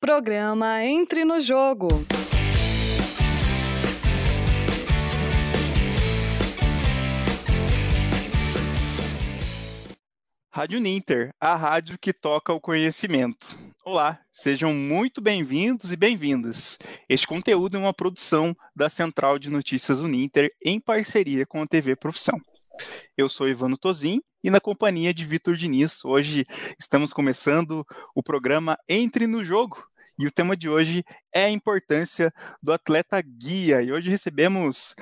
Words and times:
Programa 0.00 0.84
Entre 0.84 1.24
no 1.24 1.40
Jogo. 1.40 1.88
Rádio 10.54 10.78
Ninter, 10.78 11.30
a 11.40 11.56
rádio 11.56 11.98
que 11.98 12.12
toca 12.12 12.52
o 12.52 12.60
conhecimento. 12.60 13.58
Olá, 13.84 14.20
sejam 14.30 14.72
muito 14.72 15.20
bem-vindos 15.20 15.90
e 15.90 15.96
bem-vindas. 15.96 16.78
Este 17.08 17.26
conteúdo 17.26 17.76
é 17.76 17.80
uma 17.80 17.92
produção 17.92 18.54
da 18.76 18.88
Central 18.88 19.36
de 19.36 19.50
Notícias 19.50 20.00
Uninter 20.00 20.48
em 20.64 20.78
parceria 20.80 21.44
com 21.44 21.60
a 21.60 21.66
TV 21.66 21.96
Profissão. 21.96 22.40
Eu 23.16 23.28
sou 23.28 23.48
Ivano 23.48 23.76
Tozin 23.76 24.20
e 24.42 24.50
na 24.50 24.60
companhia 24.60 25.12
de 25.12 25.24
Vitor 25.24 25.56
Diniz. 25.56 26.04
Hoje 26.04 26.46
estamos 26.78 27.12
começando 27.12 27.84
o 28.14 28.22
programa 28.22 28.78
Entre 28.88 29.26
no 29.26 29.44
Jogo, 29.44 29.87
e 30.18 30.26
o 30.26 30.30
tema 30.30 30.56
de 30.56 30.68
hoje 30.68 31.04
é 31.32 31.44
a 31.44 31.50
importância 31.50 32.32
do 32.62 32.72
atleta 32.72 33.22
guia. 33.22 33.80
E 33.82 33.92
hoje 33.92 34.10
recebemos 34.10 34.96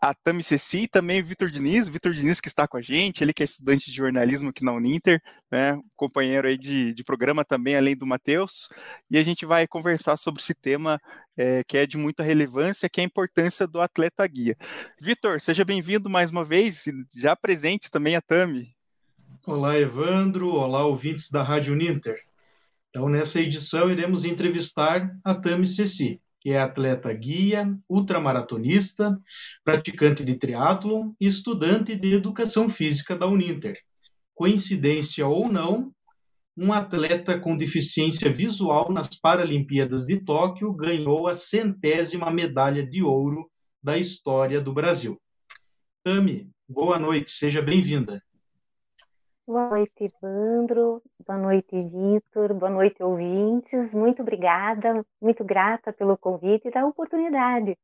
a 0.00 0.12
Tami 0.12 0.42
Ceci 0.42 0.82
e 0.82 0.88
também 0.88 1.20
o 1.20 1.24
Vitor 1.24 1.50
Diniz, 1.50 1.88
Vitor 1.88 2.12
Diniz 2.12 2.40
que 2.40 2.48
está 2.48 2.66
com 2.66 2.76
a 2.76 2.82
gente, 2.82 3.22
ele 3.22 3.32
que 3.32 3.42
é 3.42 3.44
estudante 3.44 3.90
de 3.90 3.96
jornalismo 3.96 4.50
aqui 4.50 4.64
na 4.64 4.72
Uninter, 4.72 5.22
né, 5.50 5.80
companheiro 5.94 6.46
aí 6.46 6.58
de, 6.58 6.92
de 6.92 7.04
programa 7.04 7.44
também, 7.44 7.76
além 7.76 7.96
do 7.96 8.06
Matheus, 8.06 8.68
e 9.10 9.16
a 9.18 9.24
gente 9.24 9.46
vai 9.46 9.66
conversar 9.66 10.16
sobre 10.16 10.42
esse 10.42 10.54
tema 10.54 11.00
é, 11.36 11.62
que 11.64 11.78
é 11.78 11.86
de 11.86 11.96
muita 11.96 12.22
relevância, 12.22 12.88
que 12.88 13.00
é 13.00 13.04
a 13.04 13.06
importância 13.06 13.66
do 13.66 13.80
atleta 13.80 14.26
guia. 14.26 14.56
Vitor, 15.00 15.40
seja 15.40 15.64
bem-vindo 15.64 16.10
mais 16.10 16.30
uma 16.30 16.44
vez, 16.44 16.84
já 17.16 17.34
presente 17.34 17.90
também 17.90 18.16
a 18.16 18.20
Tami. 18.20 18.74
Olá, 19.46 19.78
Evandro, 19.78 20.48
olá, 20.48 20.84
ouvintes 20.84 21.30
da 21.30 21.42
Rádio 21.42 21.72
Uninter. 21.72 22.26
Então, 22.96 23.10
nessa 23.10 23.42
edição, 23.42 23.90
iremos 23.90 24.24
entrevistar 24.24 25.14
a 25.22 25.34
Tami 25.34 25.68
Ceci, 25.68 26.18
que 26.40 26.52
é 26.52 26.58
atleta 26.58 27.12
guia, 27.12 27.70
ultramaratonista, 27.86 29.20
praticante 29.62 30.24
de 30.24 30.34
triatlon 30.36 31.12
e 31.20 31.26
estudante 31.26 31.94
de 31.94 32.14
educação 32.14 32.70
física 32.70 33.14
da 33.14 33.26
Uninter. 33.26 33.78
Coincidência 34.34 35.26
ou 35.26 35.46
não, 35.46 35.92
um 36.56 36.72
atleta 36.72 37.38
com 37.38 37.54
deficiência 37.54 38.30
visual 38.32 38.90
nas 38.90 39.10
Paralimpíadas 39.10 40.06
de 40.06 40.18
Tóquio 40.24 40.72
ganhou 40.72 41.28
a 41.28 41.34
centésima 41.34 42.30
medalha 42.30 42.82
de 42.82 43.02
ouro 43.02 43.50
da 43.82 43.98
história 43.98 44.58
do 44.58 44.72
Brasil. 44.72 45.20
Tami, 46.02 46.48
boa 46.66 46.98
noite, 46.98 47.30
seja 47.30 47.60
bem-vinda. 47.60 48.22
Boa 49.46 49.70
noite, 49.70 49.92
Evandro. 50.00 51.00
Boa 51.24 51.38
noite, 51.38 51.70
Vitor. 51.70 52.52
Boa 52.52 52.68
noite, 52.68 53.00
ouvintes. 53.00 53.94
Muito 53.94 54.22
obrigada, 54.22 55.06
muito 55.22 55.44
grata 55.44 55.92
pelo 55.92 56.18
convite 56.18 56.66
e 56.66 56.70
da 56.72 56.84
oportunidade 56.84 57.78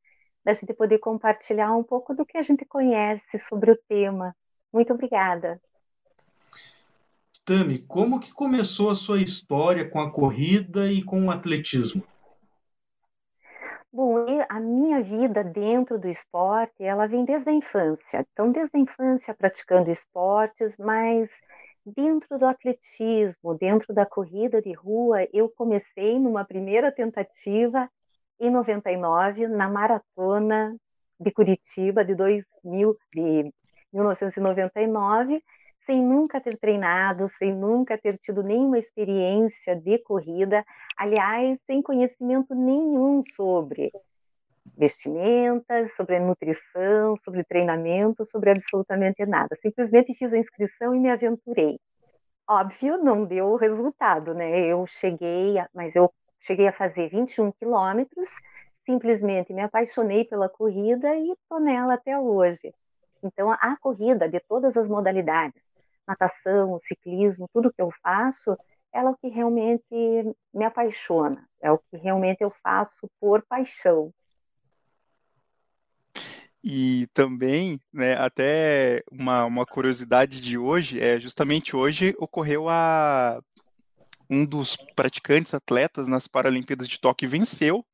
da 0.44 0.52
gente 0.55 0.74
poder 0.74 0.98
compartilhar 0.98 1.72
um 1.77 1.84
pouco 1.84 2.14
do 2.14 2.27
que 2.27 2.36
a 2.36 2.42
gente 2.42 2.64
conhece 2.64 3.38
sobre 3.38 3.70
o 3.70 3.78
tema. 3.88 4.34
Muito 4.72 4.92
obrigada. 4.92 5.60
Tami, 7.44 7.78
como 7.78 8.18
que 8.18 8.33
começou 8.33 8.90
a 8.90 8.96
sua 8.96 9.20
história 9.20 9.88
com 9.88 10.00
a 10.00 10.10
corrida 10.10 10.90
e 10.90 11.00
com 11.05 11.27
o 11.27 11.30
atletismo? 11.30 12.02
Bom, 13.92 14.27
a 14.48 14.58
minha 14.58 15.02
vida 15.02 15.44
dentro 15.44 15.98
do 15.98 16.08
esporte, 16.08 16.83
ela 16.83 17.06
vem 17.06 17.24
desde 17.24 17.50
a 17.50 17.52
infância. 17.52 18.27
Então, 18.33 18.50
desde 18.50 18.77
a 18.77 18.80
infância 18.80 19.34
praticando 19.34 19.90
esportes, 19.90 20.77
mas 20.78 21.30
Dentro 21.84 22.38
do 22.38 22.47
atletismo, 22.47 23.55
dentro 23.55 23.92
da 23.92 24.06
corrida 24.06 24.62
de 24.62 24.72
rua, 24.72 25.27
eu 25.33 25.48
comecei 25.48 26.16
numa 26.16 26.44
primeira 26.44 26.92
tentativa 26.92 27.91
em 28.39 28.50
99 28.50 29.48
na 29.48 29.69
maratona 29.69 30.77
de 31.19 31.30
Curitiba 31.33 32.05
de 32.05 32.14
2000, 32.14 32.97
de 33.12 33.52
1999, 33.92 35.42
sem 35.84 36.01
nunca 36.01 36.40
ter 36.40 36.56
treinado, 36.56 37.29
sem 37.29 37.52
nunca 37.52 37.98
ter 37.98 38.17
tido 38.17 38.45
nenhuma 38.45 38.79
experiência 38.79 39.74
de 39.74 39.98
corrida, 39.98 40.64
aliás, 40.96 41.58
sem 41.67 41.83
conhecimento 41.83 42.55
nenhum 42.55 43.23
sobre 43.24 43.90
vestimentas, 44.77 45.94
sobre 45.94 46.18
nutrição, 46.18 47.16
sobre 47.24 47.44
treinamento, 47.44 48.24
sobre 48.24 48.50
absolutamente 48.50 49.24
nada. 49.27 49.56
Simplesmente 49.60 50.14
fiz 50.14 50.33
a 50.33 50.38
inscrição 50.38 50.94
e 50.94 50.98
me 50.98 51.10
aventurei. 51.10 51.78
Óbvio, 52.48 52.98
não 52.98 53.24
deu 53.24 53.56
resultado, 53.56 54.34
né? 54.34 54.66
Eu 54.66 54.86
cheguei, 54.86 55.58
a, 55.58 55.68
mas 55.72 55.94
eu 55.94 56.12
cheguei 56.40 56.66
a 56.68 56.72
fazer 56.72 57.08
21 57.08 57.52
quilômetros, 57.52 58.28
simplesmente 58.84 59.52
me 59.52 59.62
apaixonei 59.62 60.24
pela 60.24 60.48
corrida 60.48 61.14
e 61.14 61.30
estou 61.30 61.61
nela 61.61 61.94
até 61.94 62.18
hoje. 62.18 62.74
Então, 63.22 63.50
a 63.52 63.77
corrida 63.80 64.28
de 64.28 64.40
todas 64.40 64.77
as 64.77 64.88
modalidades, 64.88 65.62
natação, 66.06 66.78
ciclismo, 66.80 67.48
tudo 67.52 67.72
que 67.72 67.80
eu 67.80 67.90
faço, 68.02 68.56
ela 68.92 69.11
é 69.11 69.12
o 69.12 69.16
que 69.16 69.28
realmente 69.28 69.86
me 70.52 70.64
apaixona, 70.64 71.48
é 71.61 71.70
o 71.70 71.78
que 71.78 71.96
realmente 71.96 72.42
eu 72.42 72.50
faço 72.62 73.08
por 73.20 73.42
paixão. 73.46 74.12
E 76.64 77.08
também, 77.12 77.80
né, 77.92 78.14
até 78.17 79.02
uma, 79.11 79.45
uma 79.45 79.67
curiosidade 79.67 80.40
de 80.40 80.56
hoje, 80.56 81.00
é 81.00 81.18
justamente 81.18 81.74
hoje 81.74 82.14
ocorreu 82.18 82.68
a 82.68 83.42
um 84.30 84.46
dos 84.46 84.77
praticantes 84.95 85.52
atletas 85.52 86.08
nas 86.08 86.27
Paralimpíadas 86.27 86.89
de 86.89 87.00
Tóquio 87.00 87.28
venceu 87.28 87.84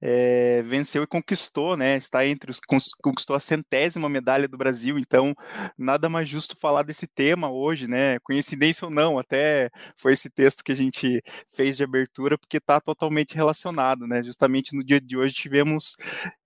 é, 0.00 0.62
venceu 0.62 1.02
e 1.02 1.06
conquistou, 1.06 1.76
né? 1.76 1.96
Está 1.96 2.24
entre 2.26 2.50
os 2.50 2.60
conquistou 3.02 3.34
a 3.36 3.40
centésima 3.40 4.08
medalha 4.08 4.48
do 4.48 4.56
Brasil. 4.56 4.98
Então, 4.98 5.34
nada 5.76 6.08
mais 6.08 6.28
justo 6.28 6.56
falar 6.58 6.82
desse 6.82 7.06
tema 7.06 7.50
hoje, 7.50 7.88
né? 7.88 8.18
Coincidência 8.20 8.86
ou 8.86 8.90
não, 8.90 9.18
até 9.18 9.70
foi 9.96 10.12
esse 10.12 10.30
texto 10.30 10.62
que 10.64 10.72
a 10.72 10.76
gente 10.76 11.22
fez 11.52 11.76
de 11.76 11.84
abertura, 11.84 12.38
porque 12.38 12.58
está 12.58 12.80
totalmente 12.80 13.34
relacionado, 13.34 14.06
né? 14.06 14.22
Justamente 14.22 14.76
no 14.76 14.84
dia 14.84 15.00
de 15.00 15.16
hoje 15.16 15.34
tivemos 15.34 15.96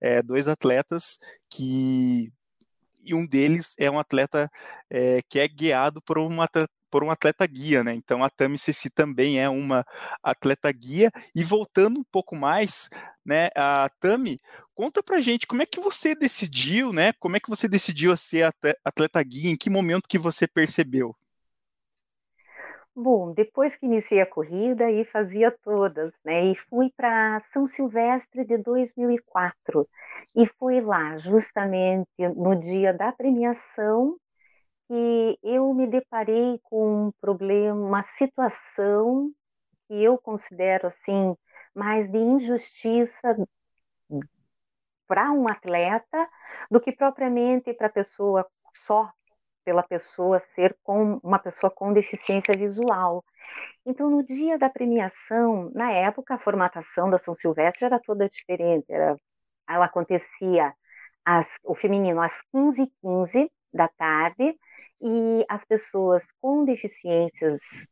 é, 0.01 0.21
dois 0.21 0.47
atletas 0.47 1.17
que 1.49 2.31
e 3.05 3.13
um 3.13 3.25
deles 3.27 3.73
é 3.77 3.91
um 3.91 3.99
atleta 3.99 4.49
é, 4.89 5.21
que 5.29 5.39
é 5.39 5.47
guiado 5.47 6.01
por 6.01 6.17
uma 6.17 6.47
por 6.93 7.03
um 7.03 7.09
atleta 7.09 7.47
guia, 7.47 7.83
né? 7.83 7.91
Então 7.95 8.23
a 8.23 8.29
Tami 8.29 8.55
Ceci 8.55 8.87
também 8.87 9.39
é 9.41 9.49
uma 9.49 9.83
atleta 10.21 10.71
guia. 10.71 11.11
E 11.35 11.43
voltando 11.43 11.99
um 11.99 12.03
pouco 12.03 12.35
mais, 12.35 12.87
né, 13.25 13.49
a 13.55 13.89
Tami, 13.99 14.39
conta 14.75 15.01
pra 15.01 15.17
gente 15.17 15.47
como 15.47 15.63
é 15.63 15.65
que 15.65 15.79
você 15.79 16.13
decidiu, 16.13 16.93
né? 16.93 17.11
Como 17.13 17.35
é 17.35 17.39
que 17.39 17.49
você 17.49 17.67
decidiu 17.67 18.15
ser 18.15 18.53
atleta 18.85 19.23
guia? 19.23 19.49
Em 19.49 19.57
que 19.57 19.71
momento 19.71 20.07
que 20.07 20.19
você 20.19 20.47
percebeu? 20.47 21.15
Bom, 22.95 23.33
depois 23.33 23.75
que 23.75 23.87
iniciei 23.87 24.21
a 24.21 24.25
corrida 24.27 24.91
e 24.91 25.03
fazia 25.03 25.49
todas, 25.49 26.13
né? 26.23 26.45
E 26.51 26.55
fui 26.69 26.91
para 26.95 27.41
São 27.51 27.65
Silvestre 27.65 28.45
de 28.45 28.55
2004 28.59 29.89
e 30.35 30.45
foi 30.59 30.79
lá 30.79 31.17
justamente 31.17 32.07
no 32.35 32.55
dia 32.55 32.93
da 32.93 33.11
premiação 33.11 34.15
que 34.87 35.39
eu 35.43 35.73
me 35.73 35.87
deparei 35.87 36.59
com 36.63 37.07
um 37.07 37.11
problema, 37.21 37.75
uma 37.75 38.03
situação 38.03 39.31
que 39.87 40.03
eu 40.03 40.17
considero 40.17 40.87
assim 40.87 41.35
mais 41.73 42.09
de 42.09 42.17
injustiça 42.17 43.35
para 45.07 45.31
um 45.31 45.47
atleta 45.47 46.29
do 46.69 46.79
que 46.79 46.91
propriamente 46.91 47.73
para 47.73 47.87
a 47.87 47.91
pessoa 47.91 48.47
só 48.73 49.11
pela 49.63 49.83
pessoa 49.83 50.39
ser 50.39 50.77
com 50.83 51.19
uma 51.23 51.39
pessoa 51.39 51.71
com 51.71 51.93
deficiência 51.93 52.55
visual. 52.55 53.23
Então, 53.85 54.09
no 54.09 54.23
dia 54.23 54.57
da 54.57 54.69
premiação, 54.69 55.71
na 55.73 55.91
época, 55.91 56.35
a 56.35 56.39
formatação 56.39 57.09
da 57.09 57.17
São 57.17 57.33
Silvestre 57.33 57.85
era 57.85 57.99
toda 57.99 58.27
diferente. 58.27 58.85
Era, 58.89 59.15
ela 59.67 59.85
acontecia 59.85 60.73
o 61.63 61.75
feminino 61.75 62.21
às 62.21 62.33
15h15 62.53 62.91
15 63.01 63.51
da 63.73 63.87
tarde 63.87 64.57
e 65.03 65.45
as 65.49 65.65
pessoas 65.65 66.23
com 66.41 66.63
deficiências 66.63 67.89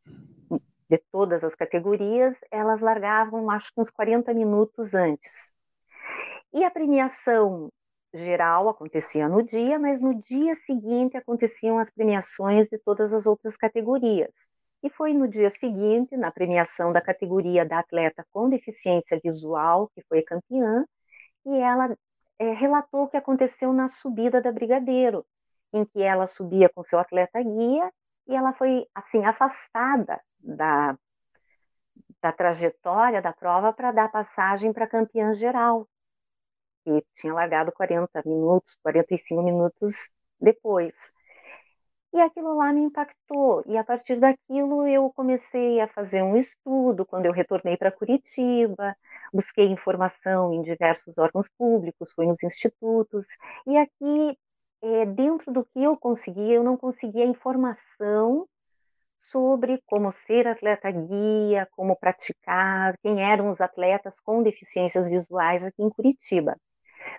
de 0.89 0.97
todas 1.11 1.43
as 1.43 1.53
categorias, 1.53 2.37
elas 2.49 2.79
largavam, 2.79 3.51
acho 3.51 3.73
que 3.73 3.81
uns 3.81 3.89
40 3.89 4.33
minutos 4.33 4.93
antes. 4.93 5.51
E 6.53 6.63
a 6.63 6.71
premiação 6.71 7.69
geral 8.13 8.69
acontecia 8.69 9.27
no 9.27 9.43
dia, 9.43 9.77
mas 9.77 9.99
no 10.01 10.21
dia 10.21 10.55
seguinte 10.65 11.17
aconteciam 11.17 11.79
as 11.79 11.89
premiações 11.89 12.67
de 12.69 12.77
todas 12.77 13.11
as 13.11 13.25
outras 13.25 13.57
categorias. 13.57 14.47
E 14.81 14.89
foi 14.89 15.13
no 15.13 15.27
dia 15.27 15.49
seguinte, 15.49 16.15
na 16.15 16.31
premiação 16.31 16.93
da 16.93 17.01
categoria 17.01 17.65
da 17.65 17.79
atleta 17.79 18.25
com 18.31 18.49
deficiência 18.49 19.19
visual, 19.21 19.89
que 19.93 20.01
foi 20.07 20.21
campeã, 20.21 20.85
e 21.45 21.55
ela 21.57 21.95
é, 22.39 22.53
relatou 22.53 23.03
o 23.03 23.07
que 23.07 23.17
aconteceu 23.17 23.73
na 23.73 23.87
subida 23.87 24.41
da 24.41 24.51
Brigadeiro, 24.51 25.25
em 25.73 25.85
que 25.85 26.01
ela 26.01 26.27
subia 26.27 26.69
com 26.69 26.83
seu 26.83 26.99
atleta 26.99 27.41
guia 27.41 27.91
e 28.27 28.35
ela 28.35 28.53
foi 28.53 28.85
assim 28.95 29.23
afastada 29.25 30.21
da 30.39 30.97
da 32.21 32.31
trajetória 32.31 33.21
da 33.21 33.33
prova 33.33 33.73
para 33.73 33.91
dar 33.91 34.09
passagem 34.11 34.71
para 34.71 34.87
campeã 34.87 35.33
geral, 35.33 35.87
que 36.83 37.03
tinha 37.15 37.33
largado 37.33 37.71
40 37.71 38.21
minutos, 38.25 38.77
45 38.83 39.41
minutos 39.41 40.11
depois. 40.39 40.93
E 42.13 42.19
aquilo 42.19 42.55
lá 42.57 42.73
me 42.73 42.81
impactou. 42.81 43.63
E 43.65 43.77
a 43.77 43.83
partir 43.83 44.19
daquilo 44.19 44.85
eu 44.87 45.11
comecei 45.13 45.79
a 45.79 45.87
fazer 45.87 46.21
um 46.21 46.35
estudo. 46.35 47.05
Quando 47.05 47.25
eu 47.25 47.31
retornei 47.31 47.77
para 47.77 47.91
Curitiba, 47.91 48.95
busquei 49.33 49.67
informação 49.67 50.53
em 50.53 50.61
diversos 50.61 51.17
órgãos 51.17 51.47
públicos, 51.57 52.11
fui 52.13 52.25
nos 52.25 52.43
institutos. 52.43 53.25
E 53.65 53.77
aqui, 53.77 54.37
é, 54.81 55.05
dentro 55.05 55.51
do 55.51 55.63
que 55.63 55.83
eu 55.83 55.97
conseguia, 55.97 56.55
eu 56.55 56.63
não 56.63 56.77
conseguia 56.77 57.25
informação 57.25 58.47
sobre 59.19 59.81
como 59.85 60.11
ser 60.11 60.47
atleta 60.47 60.89
guia, 60.89 61.67
como 61.71 61.95
praticar, 61.95 62.97
quem 63.03 63.23
eram 63.23 63.49
os 63.51 63.61
atletas 63.61 64.19
com 64.19 64.41
deficiências 64.41 65.07
visuais 65.07 65.63
aqui 65.63 65.83
em 65.83 65.89
Curitiba 65.89 66.57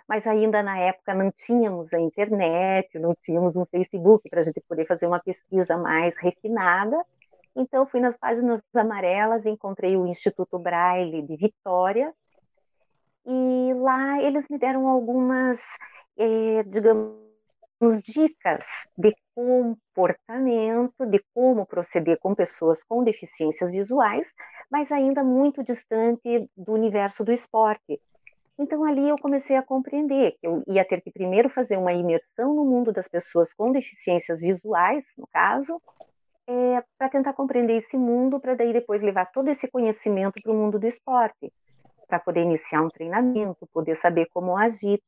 mas 0.09 0.27
ainda 0.27 0.63
na 0.63 0.79
época 0.79 1.15
não 1.15 1.31
tínhamos 1.31 1.93
a 1.93 2.01
internet, 2.01 2.99
não 2.99 3.15
tínhamos 3.15 3.57
um 3.57 3.65
Facebook 3.65 4.29
para 4.29 4.41
a 4.41 4.43
gente 4.43 4.61
poder 4.69 4.87
fazer 4.87 5.07
uma 5.07 5.21
pesquisa 5.21 5.77
mais 5.77 6.17
refinada. 6.17 7.03
Então, 7.55 7.87
fui 7.87 8.01
nas 8.01 8.17
páginas 8.17 8.63
amarelas, 8.75 9.45
encontrei 9.45 9.97
o 9.97 10.07
Instituto 10.07 10.59
Braille 10.59 11.23
de 11.23 11.37
Vitória, 11.37 12.15
e 13.25 13.75
lá 13.75 14.21
eles 14.23 14.49
me 14.49 14.59
deram 14.59 14.89
algumas, 14.89 15.61
é, 16.17 16.63
digamos, 16.65 17.15
dicas 18.03 18.65
de 18.97 19.15
comportamento, 19.35 21.07
de 21.07 21.23
como 21.35 21.67
proceder 21.67 22.19
com 22.19 22.35
pessoas 22.35 22.85
com 22.85 23.03
deficiências 23.03 23.71
visuais, 23.71 24.33
mas 24.71 24.93
ainda 24.93 25.25
muito 25.25 25.63
distante 25.65 26.49
do 26.57 26.73
universo 26.73 27.25
do 27.25 27.33
esporte, 27.33 28.01
então 28.59 28.85
ali 28.85 29.09
eu 29.09 29.17
comecei 29.17 29.57
a 29.57 29.63
compreender 29.63 30.33
que 30.33 30.47
eu 30.47 30.63
ia 30.69 30.85
ter 30.85 31.01
que 31.01 31.11
primeiro 31.11 31.49
fazer 31.49 31.77
uma 31.77 31.93
imersão 31.93 32.55
no 32.55 32.65
mundo 32.65 32.93
das 32.93 33.09
pessoas 33.09 33.53
com 33.53 33.73
deficiências 33.73 34.41
visuais, 34.41 35.07
no 35.17 35.27
caso, 35.27 35.81
é, 36.47 36.83
para 36.99 37.09
tentar 37.09 37.33
compreender 37.33 37.79
esse 37.79 37.97
mundo, 37.97 38.39
para 38.39 38.55
daí 38.55 38.73
depois 38.73 39.03
levar 39.03 39.27
todo 39.27 39.49
esse 39.49 39.69
conhecimento 39.69 40.41
para 40.43 40.53
o 40.53 40.55
mundo 40.55 40.79
do 40.79 40.87
esporte, 40.87 41.53
para 42.07 42.21
poder 42.21 42.43
iniciar 42.43 42.83
um 42.83 42.89
treinamento, 42.89 43.67
poder 43.73 43.97
saber 43.97 44.29
como 44.33 44.57
agir. 44.57 45.03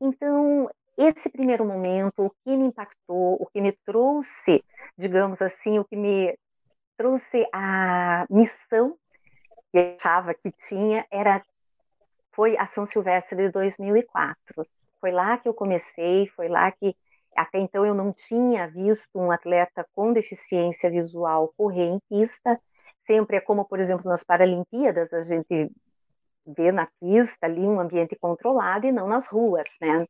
Então, 0.00 0.68
esse 0.96 1.28
primeiro 1.28 1.64
momento, 1.64 2.24
o 2.24 2.30
que 2.30 2.56
me 2.56 2.66
impactou, 2.66 3.36
o 3.40 3.46
que 3.46 3.60
me 3.60 3.72
trouxe, 3.84 4.64
digamos 4.96 5.42
assim, 5.42 5.78
o 5.78 5.84
que 5.84 5.96
me 5.96 6.36
trouxe 6.96 7.46
a 7.52 8.26
missão 8.30 8.96
que 9.70 9.78
eu 9.78 9.96
achava 9.96 10.32
que 10.34 10.50
tinha 10.52 11.06
era 11.10 11.42
foi 12.32 12.56
a 12.56 12.66
São 12.66 12.86
Silvestre 12.86 13.36
de 13.36 13.50
2004. 13.50 14.66
Foi 15.00 15.10
lá 15.10 15.38
que 15.38 15.48
eu 15.48 15.54
comecei, 15.54 16.26
foi 16.28 16.48
lá 16.48 16.70
que 16.72 16.94
até 17.34 17.58
então 17.58 17.84
eu 17.84 17.94
não 17.94 18.12
tinha 18.12 18.66
visto 18.66 19.10
um 19.14 19.30
atleta 19.30 19.86
com 19.94 20.12
deficiência 20.12 20.90
visual 20.90 21.52
correr 21.56 21.84
em 21.84 22.00
pista. 22.08 22.58
Sempre 23.06 23.36
é 23.36 23.40
como, 23.40 23.64
por 23.64 23.78
exemplo, 23.78 24.08
nas 24.08 24.24
Paralimpíadas, 24.24 25.12
a 25.12 25.22
gente 25.22 25.70
vê 26.46 26.72
na 26.72 26.88
pista 27.00 27.46
ali 27.46 27.60
um 27.60 27.78
ambiente 27.78 28.16
controlado 28.16 28.86
e 28.86 28.92
não 28.92 29.06
nas 29.06 29.26
ruas, 29.26 29.68
né? 29.80 30.06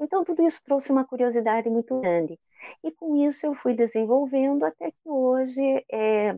Então 0.00 0.24
tudo 0.24 0.42
isso 0.42 0.62
trouxe 0.64 0.90
uma 0.90 1.06
curiosidade 1.06 1.68
muito 1.70 2.00
grande. 2.00 2.38
E 2.84 2.92
com 2.92 3.16
isso 3.16 3.46
eu 3.46 3.54
fui 3.54 3.74
desenvolvendo 3.74 4.64
até 4.64 4.90
que 4.90 5.08
hoje 5.08 5.84
é, 5.90 6.36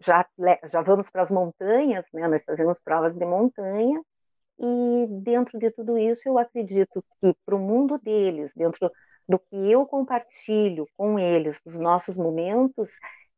já, 0.00 0.26
já 0.64 0.82
vamos 0.82 1.10
para 1.10 1.22
as 1.22 1.30
montanhas, 1.30 2.04
né? 2.12 2.28
nós 2.28 2.44
fazemos 2.44 2.80
provas 2.80 3.16
de 3.16 3.24
montanha, 3.24 4.00
e 4.58 5.06
dentro 5.22 5.58
de 5.58 5.70
tudo 5.70 5.98
isso 5.98 6.28
eu 6.28 6.38
acredito 6.38 7.04
que 7.20 7.34
para 7.44 7.56
o 7.56 7.58
mundo 7.58 7.98
deles, 7.98 8.52
dentro 8.54 8.90
do 9.28 9.38
que 9.38 9.56
eu 9.70 9.86
compartilho 9.86 10.86
com 10.96 11.18
eles, 11.18 11.60
dos 11.64 11.78
nossos 11.78 12.16
momentos, 12.16 12.90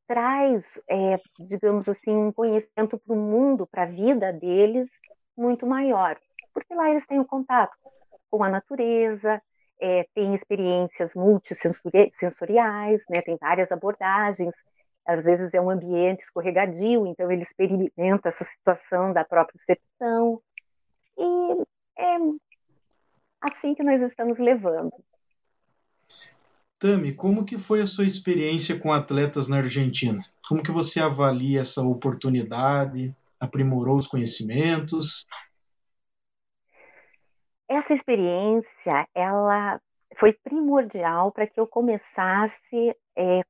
traz, 0.07 0.81
é, 0.89 1.19
digamos 1.39 1.89
assim, 1.89 2.15
um 2.15 2.33
conhecimento 2.33 2.99
para 2.99 3.15
o 3.15 3.17
mundo, 3.17 3.67
para 3.67 3.85
a 3.85 3.87
vida 3.87 4.33
deles, 4.33 4.89
muito 5.37 5.67
maior. 5.67 6.19
Porque 6.53 6.75
lá 6.75 6.91
eles 6.91 7.07
têm 7.07 7.19
o 7.19 7.25
contato 7.25 7.75
com 8.37 8.45
a 8.45 8.49
natureza, 8.49 9.41
é, 9.81 10.07
têm 10.15 10.35
experiências 10.35 11.15
multissensoriais, 11.15 13.05
né, 13.09 13.21
tem 13.23 13.37
várias 13.41 13.71
abordagens, 13.71 14.55
às 15.07 15.25
vezes 15.25 15.55
é 15.55 15.61
um 15.61 15.71
ambiente 15.71 16.23
escorregadio, 16.23 17.07
então 17.07 17.31
ele 17.31 17.43
experimenta 17.43 18.29
essa 18.29 18.45
situação 18.45 19.13
da 19.13 19.25
própria 19.25 19.53
percepção. 19.53 20.43
E 21.17 21.63
é 21.99 22.17
assim 23.41 23.75
que 23.75 23.85
nós 23.85 24.03
estamos 24.03 24.39
levando. 24.39 24.93
Tami, 26.79 27.15
como 27.15 27.45
que 27.45 27.57
foi 27.57 27.81
a 27.81 27.87
sua 27.87 28.05
experiência 28.05 28.79
com 28.79 28.93
atletas 28.93 29.49
na 29.49 29.59
Argentina? 29.59 30.23
Como 30.49 30.63
que 30.63 30.71
você 30.71 31.01
avalia 31.01 31.61
essa 31.61 31.83
oportunidade? 31.83 33.15
Aprimorou 33.41 33.97
os 33.97 34.07
conhecimentos? 34.07 35.25
Essa 37.69 37.95
experiência, 37.95 39.09
ela 39.15 39.81
foi 40.17 40.33
primordial 40.33 41.33
para 41.33 41.47
que 41.47 41.59
eu 41.59 41.67
começasse 41.67 42.97
é, 43.17 43.43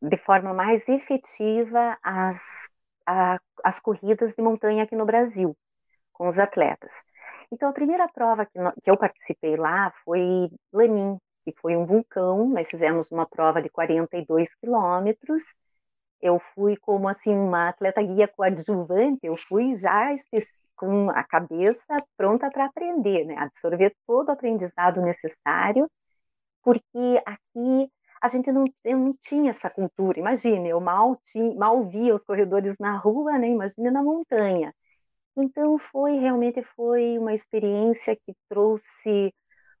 de 0.00 0.16
forma 0.18 0.54
mais 0.54 0.88
efetiva 0.88 1.98
as, 2.02 2.70
a, 3.06 3.40
as 3.64 3.80
corridas 3.80 4.34
de 4.34 4.42
montanha 4.42 4.84
aqui 4.84 4.94
no 4.94 5.04
Brasil, 5.04 5.56
com 6.12 6.28
os 6.28 6.38
atletas. 6.38 6.92
Então, 7.50 7.68
a 7.68 7.72
primeira 7.72 8.08
prova 8.08 8.46
que, 8.46 8.58
que 8.82 8.90
eu 8.90 8.96
participei 8.96 9.56
lá 9.56 9.92
foi 10.04 10.50
Lanin, 10.72 11.18
que 11.44 11.52
foi 11.60 11.76
um 11.76 11.84
vulcão. 11.84 12.48
Nós 12.48 12.68
fizemos 12.68 13.10
uma 13.10 13.26
prova 13.26 13.60
de 13.60 13.68
42 13.68 14.54
quilômetros. 14.54 15.42
Eu 16.20 16.38
fui 16.54 16.76
como 16.76 17.08
assim 17.08 17.34
uma 17.34 17.68
atleta 17.68 18.02
guia 18.02 18.26
coadjuvante. 18.28 19.20
Eu 19.24 19.36
fui 19.36 19.74
já 19.74 20.12
com 20.76 21.10
a 21.10 21.24
cabeça 21.24 21.96
pronta 22.16 22.50
para 22.50 22.66
aprender, 22.66 23.24
né? 23.24 23.36
Absorver 23.38 23.94
todo 24.06 24.28
o 24.28 24.32
aprendizado 24.32 25.00
necessário, 25.02 25.90
porque 26.62 27.22
aqui 27.26 27.90
a 28.22 28.28
gente 28.28 28.50
não, 28.52 28.64
não 28.84 29.14
tinha 29.20 29.50
essa 29.50 29.70
cultura. 29.70 30.18
Imagine, 30.18 30.68
eu 30.70 30.80
mal, 30.80 31.16
tinha, 31.24 31.54
mal 31.56 31.84
via 31.88 32.14
os 32.14 32.24
corredores 32.24 32.76
na 32.78 32.96
rua, 32.96 33.38
né? 33.38 33.48
Imagine 33.48 33.90
na 33.90 34.02
montanha. 34.02 34.74
Então 35.36 35.78
foi 35.78 36.18
realmente 36.18 36.62
foi 36.76 37.18
uma 37.18 37.34
experiência 37.34 38.16
que 38.16 38.34
trouxe 38.48 39.34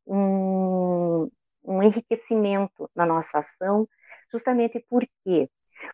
um, 0.06 1.30
um 1.64 1.82
enriquecimento 1.82 2.90
na 2.94 3.06
nossa 3.06 3.38
ação, 3.38 3.88
justamente 4.30 4.84
por 4.88 5.06
quê? 5.24 5.48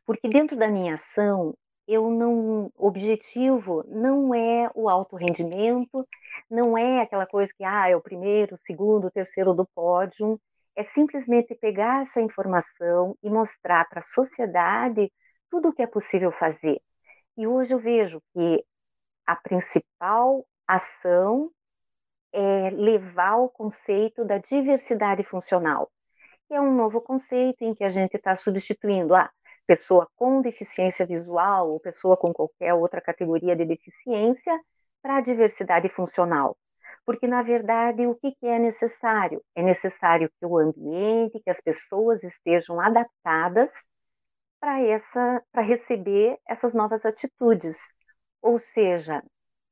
Porque 0.07 0.29
dentro 0.29 0.57
da 0.57 0.69
minha 0.69 0.95
ação 0.95 1.55
eu 1.91 2.09
não 2.09 2.73
objetivo 2.77 3.85
não 3.89 4.33
é 4.33 4.71
o 4.77 4.89
alto 4.89 5.17
rendimento, 5.17 6.07
não 6.49 6.79
é 6.79 7.01
aquela 7.03 7.27
coisa 7.27 7.53
que 7.57 7.65
ah, 7.65 7.89
é 7.89 7.97
o 7.97 8.01
primeiro, 8.01 8.55
o 8.55 8.59
segundo, 8.59 9.09
o 9.09 9.11
terceiro 9.11 9.53
do 9.55 9.67
pódio, 9.75 10.41
é 10.77 10.85
simplesmente 10.85 11.53
pegar 11.57 12.03
essa 12.03 12.21
informação 12.21 13.17
e 13.21 13.29
mostrar 13.29 13.89
para 13.89 14.01
a 14.01 14.05
sociedade 14.05 15.13
tudo 15.51 15.71
o 15.71 15.73
que 15.73 15.83
é 15.83 15.87
possível 15.87 16.31
fazer. 16.31 16.81
E 17.37 17.47
hoje 17.47 17.75
eu 17.75 17.79
vejo 17.81 18.23
que 18.33 18.65
a 19.27 19.35
principal 19.35 20.47
ação 20.69 21.51
é 22.33 22.71
levar 22.71 23.37
o 23.39 23.49
conceito 23.49 24.25
da 24.25 24.39
diversidade 24.39 25.25
funcional, 25.25 25.91
é 26.51 26.61
um 26.61 26.75
novo 26.75 27.01
conceito 27.01 27.63
em 27.63 27.75
que 27.75 27.85
a 27.85 27.89
gente 27.89 28.17
está 28.17 28.37
substituindo 28.37 29.15
a 29.15 29.31
pessoa 29.77 30.09
com 30.17 30.43
deficiência 30.43 31.07
visual 31.07 31.71
ou 31.71 31.81
pessoa 31.81 32.17
com 32.17 32.33
qualquer 32.33 32.75
outra 32.75 33.01
categoria 33.01 33.55
de 33.55 33.65
deficiência 33.65 34.59
para 35.03 35.17
a 35.17 35.21
diversidade 35.21 35.89
funcional 35.89 36.57
porque 37.05 37.27
na 37.27 37.43
verdade 37.43 38.07
o 38.07 38.15
que, 38.15 38.37
é 38.43 38.59
necessário? 38.59 39.43
É 39.55 39.63
necessário 39.63 40.31
que 40.39 40.47
o 40.47 40.59
ambiente, 40.59 41.41
que 41.41 41.51
as 41.51 41.61
pessoas 41.61 42.23
estejam 42.23 42.81
adaptadas 42.81 43.71
para 44.61 44.81
essa, 44.83 45.43
para 45.51 45.63
receber 45.63 46.39
essas 46.47 46.75
novas 46.75 47.05
atitudes. 47.05 47.79
Ou 48.43 48.59
seja, 48.59 49.23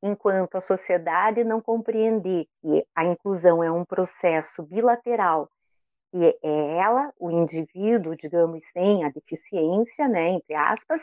enquanto 0.02 0.57
a 0.57 0.61
sociedade 0.61 1.45
não 1.45 1.61
compreender 1.61 2.47
que 2.61 2.85
a 2.95 3.05
inclusão 3.05 3.62
é 3.62 3.71
um 3.71 3.85
processo 3.85 4.62
bilateral 4.62 5.49
e 6.12 6.25
é 6.43 6.77
ela, 6.79 7.12
o 7.19 7.31
indivíduo, 7.31 8.17
digamos, 8.17 8.65
sem 8.71 9.05
a 9.05 9.11
deficiência, 9.11 10.09
né, 10.09 10.31
entre 10.31 10.55
aspas, 10.55 11.03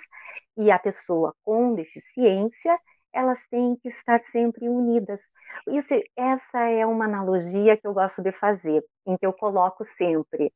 e 0.57 0.71
a 0.71 0.79
pessoa 0.79 1.35
com 1.43 1.75
deficiência, 1.75 2.77
elas 3.13 3.45
têm 3.47 3.75
que 3.77 3.87
estar 3.87 4.23
sempre 4.25 4.67
unidas. 4.67 5.21
Isso, 5.67 5.93
essa 6.15 6.69
é 6.69 6.85
uma 6.85 7.05
analogia 7.05 7.77
que 7.77 7.87
eu 7.87 7.93
gosto 7.93 8.21
de 8.21 8.31
fazer, 8.31 8.83
em 9.05 9.15
que 9.17 9.25
eu 9.25 9.31
coloco 9.31 9.85
sempre 9.85 10.51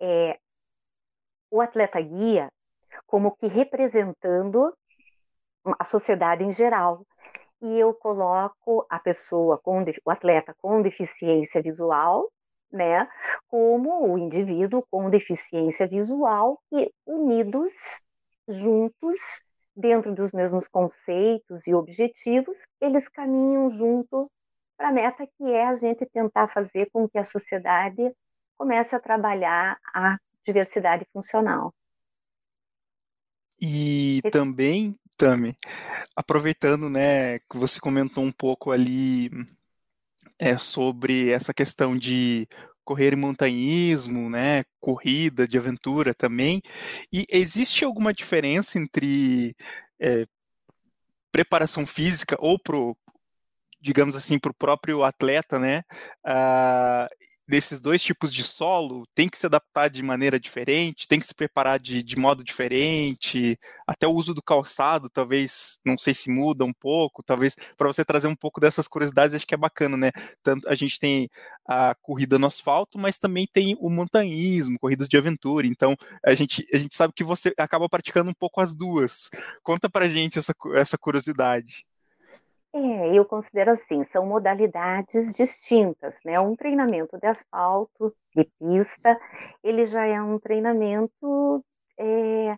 é, 0.00 0.38
o 1.50 1.60
atleta 1.60 2.00
guia 2.00 2.50
como 3.06 3.36
que 3.36 3.46
representando 3.46 4.74
a 5.78 5.84
sociedade 5.84 6.42
em 6.42 6.50
geral. 6.50 7.06
E 7.60 7.78
eu 7.78 7.94
coloco 7.94 8.86
a 8.88 8.98
pessoa 8.98 9.58
com 9.58 9.84
o 10.04 10.10
atleta 10.10 10.54
com 10.60 10.82
deficiência 10.82 11.62
visual, 11.62 12.31
né, 12.72 13.08
como 13.48 14.12
o 14.12 14.18
indivíduo 14.18 14.84
com 14.90 15.10
deficiência 15.10 15.86
visual 15.86 16.60
que 16.70 16.92
unidos 17.06 17.72
juntos 18.48 19.16
dentro 19.74 20.14
dos 20.14 20.32
mesmos 20.32 20.68
conceitos 20.68 21.66
e 21.66 21.74
objetivos, 21.74 22.66
eles 22.80 23.08
caminham 23.08 23.70
junto 23.70 24.30
para 24.76 24.88
a 24.88 24.92
meta 24.92 25.26
que 25.26 25.44
é 25.44 25.66
a 25.66 25.74
gente 25.74 26.06
tentar 26.06 26.48
fazer 26.48 26.88
com 26.92 27.08
que 27.08 27.18
a 27.18 27.24
sociedade 27.24 28.12
comece 28.56 28.94
a 28.94 29.00
trabalhar 29.00 29.78
a 29.94 30.18
diversidade 30.44 31.06
funcional. 31.12 31.72
E 33.60 34.20
também, 34.32 34.98
Tami, 35.16 35.56
aproveitando, 36.16 36.90
né, 36.90 37.38
que 37.38 37.56
você 37.56 37.78
comentou 37.78 38.24
um 38.24 38.32
pouco 38.32 38.72
ali 38.72 39.30
é, 40.38 40.56
sobre 40.58 41.30
essa 41.30 41.54
questão 41.54 41.96
de 41.96 42.46
correr 42.84 43.12
em 43.12 43.16
montanhismo, 43.16 44.28
né, 44.28 44.64
corrida 44.80 45.46
de 45.46 45.56
aventura 45.58 46.14
também. 46.14 46.60
E 47.12 47.26
existe 47.30 47.84
alguma 47.84 48.12
diferença 48.12 48.78
entre 48.78 49.54
é, 50.00 50.26
preparação 51.30 51.86
física 51.86 52.36
ou 52.38 52.58
pro, 52.58 52.96
digamos 53.80 54.14
assim, 54.16 54.38
para 54.38 54.50
o 54.50 54.54
próprio 54.54 55.04
atleta, 55.04 55.58
né, 55.58 55.82
uh, 56.26 57.08
desses 57.46 57.80
dois 57.80 58.02
tipos 58.02 58.32
de 58.32 58.44
solo 58.44 59.04
tem 59.14 59.28
que 59.28 59.36
se 59.36 59.46
adaptar 59.46 59.88
de 59.88 60.02
maneira 60.02 60.38
diferente, 60.38 61.08
tem 61.08 61.18
que 61.20 61.26
se 61.26 61.34
preparar 61.34 61.78
de, 61.80 62.02
de 62.02 62.16
modo 62.16 62.44
diferente, 62.44 63.58
até 63.86 64.06
o 64.06 64.14
uso 64.14 64.32
do 64.34 64.42
calçado, 64.42 65.10
talvez, 65.10 65.78
não 65.84 65.98
sei 65.98 66.14
se 66.14 66.30
muda 66.30 66.64
um 66.64 66.72
pouco, 66.72 67.22
talvez 67.22 67.54
para 67.76 67.88
você 67.88 68.04
trazer 68.04 68.28
um 68.28 68.36
pouco 68.36 68.60
dessas 68.60 68.88
curiosidades, 68.88 69.34
acho 69.34 69.46
que 69.46 69.54
é 69.54 69.58
bacana, 69.58 69.96
né? 69.96 70.10
Tanto 70.42 70.68
a 70.68 70.74
gente 70.74 70.98
tem 70.98 71.28
a 71.66 71.94
corrida 71.94 72.38
no 72.38 72.46
asfalto, 72.46 72.98
mas 72.98 73.18
também 73.18 73.46
tem 73.50 73.76
o 73.80 73.90
montanhismo, 73.90 74.78
corridas 74.78 75.08
de 75.08 75.16
aventura. 75.16 75.66
Então, 75.66 75.96
a 76.24 76.34
gente, 76.34 76.66
a 76.72 76.76
gente 76.78 76.94
sabe 76.96 77.12
que 77.14 77.24
você 77.24 77.52
acaba 77.56 77.88
praticando 77.88 78.30
um 78.30 78.34
pouco 78.34 78.60
as 78.60 78.74
duas. 78.74 79.30
Conta 79.62 79.88
pra 79.88 80.08
gente 80.08 80.38
essa, 80.38 80.54
essa 80.74 80.98
curiosidade. 80.98 81.84
É, 82.74 83.14
eu 83.14 83.24
considero 83.26 83.70
assim, 83.72 84.02
são 84.04 84.26
modalidades 84.26 85.34
distintas, 85.34 86.18
né? 86.24 86.40
Um 86.40 86.56
treinamento 86.56 87.18
de 87.18 87.26
asfalto, 87.26 88.14
de 88.34 88.44
pista, 88.58 89.18
ele 89.62 89.84
já 89.84 90.06
é 90.06 90.20
um 90.22 90.38
treinamento 90.38 91.62
é, 91.98 92.56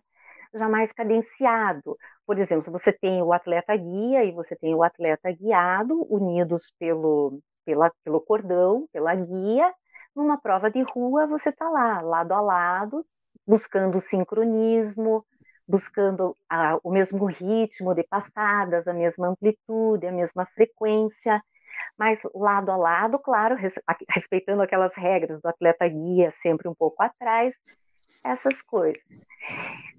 já 0.53 0.69
mais 0.69 0.93
cadenciado. 0.93 1.97
Por 2.25 2.39
exemplo, 2.39 2.71
você 2.71 2.93
tem 2.93 3.21
o 3.21 3.33
atleta 3.33 3.75
guia 3.75 4.23
e 4.23 4.31
você 4.31 4.55
tem 4.55 4.75
o 4.75 4.83
atleta 4.83 5.31
guiado, 5.31 6.05
unidos 6.09 6.71
pelo, 6.79 7.39
pela, 7.65 7.91
pelo 8.03 8.21
cordão, 8.21 8.87
pela 8.93 9.15
guia. 9.15 9.73
Numa 10.15 10.37
prova 10.39 10.71
de 10.71 10.81
rua, 10.83 11.27
você 11.27 11.49
está 11.49 11.69
lá, 11.69 12.01
lado 12.01 12.33
a 12.33 12.41
lado, 12.41 13.05
buscando 13.45 13.99
sincronismo, 14.01 15.25
buscando 15.67 16.35
a, 16.49 16.77
o 16.83 16.91
mesmo 16.91 17.25
ritmo 17.25 17.93
de 17.93 18.03
passadas, 18.03 18.87
a 18.87 18.93
mesma 18.93 19.29
amplitude, 19.29 20.07
a 20.07 20.11
mesma 20.11 20.45
frequência, 20.45 21.41
mas 21.97 22.21
lado 22.33 22.71
a 22.71 22.77
lado, 22.77 23.19
claro, 23.19 23.55
res, 23.55 23.75
respeitando 24.09 24.61
aquelas 24.61 24.95
regras 24.95 25.41
do 25.41 25.47
atleta 25.47 25.87
guia, 25.87 26.31
sempre 26.31 26.67
um 26.67 26.75
pouco 26.75 27.01
atrás, 27.01 27.53
essas 28.23 28.61
coisas. 28.61 29.03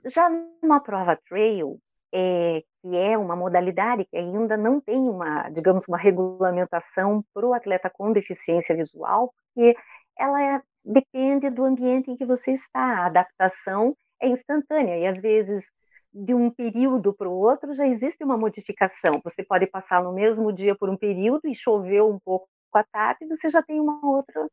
Já 0.04 0.28
numa 0.62 0.80
prova 0.80 1.18
trail, 1.28 1.78
é, 2.12 2.62
que 2.80 2.96
é 2.96 3.18
uma 3.18 3.36
modalidade 3.36 4.04
que 4.04 4.16
ainda 4.16 4.56
não 4.56 4.80
tem 4.80 4.96
uma, 4.96 5.48
digamos, 5.50 5.86
uma 5.88 5.98
regulamentação 5.98 7.24
para 7.34 7.46
o 7.46 7.54
atleta 7.54 7.90
com 7.90 8.12
deficiência 8.12 8.74
visual, 8.74 9.32
porque 9.54 9.76
ela 10.18 10.42
é, 10.42 10.62
depende 10.84 11.50
do 11.50 11.64
ambiente 11.64 12.10
em 12.10 12.16
que 12.16 12.24
você 12.24 12.52
está, 12.52 12.80
a 12.80 13.06
adaptação 13.06 13.96
é 14.20 14.28
instantânea 14.28 14.98
e 14.98 15.06
às 15.06 15.20
vezes 15.20 15.70
de 16.12 16.34
um 16.34 16.50
período 16.50 17.12
para 17.12 17.28
o 17.28 17.38
outro 17.38 17.74
já 17.74 17.86
existe 17.86 18.24
uma 18.24 18.38
modificação. 18.38 19.20
Você 19.22 19.44
pode 19.44 19.66
passar 19.66 20.02
no 20.02 20.12
mesmo 20.12 20.52
dia 20.52 20.74
por 20.74 20.88
um 20.88 20.96
período 20.96 21.46
e 21.46 21.54
choveu 21.54 22.08
um 22.08 22.18
pouco 22.18 22.48
à 22.72 22.82
tarde, 22.84 23.26
você 23.26 23.48
já 23.48 23.62
tem 23.62 23.80
uma 23.80 24.00
outra, 24.04 24.48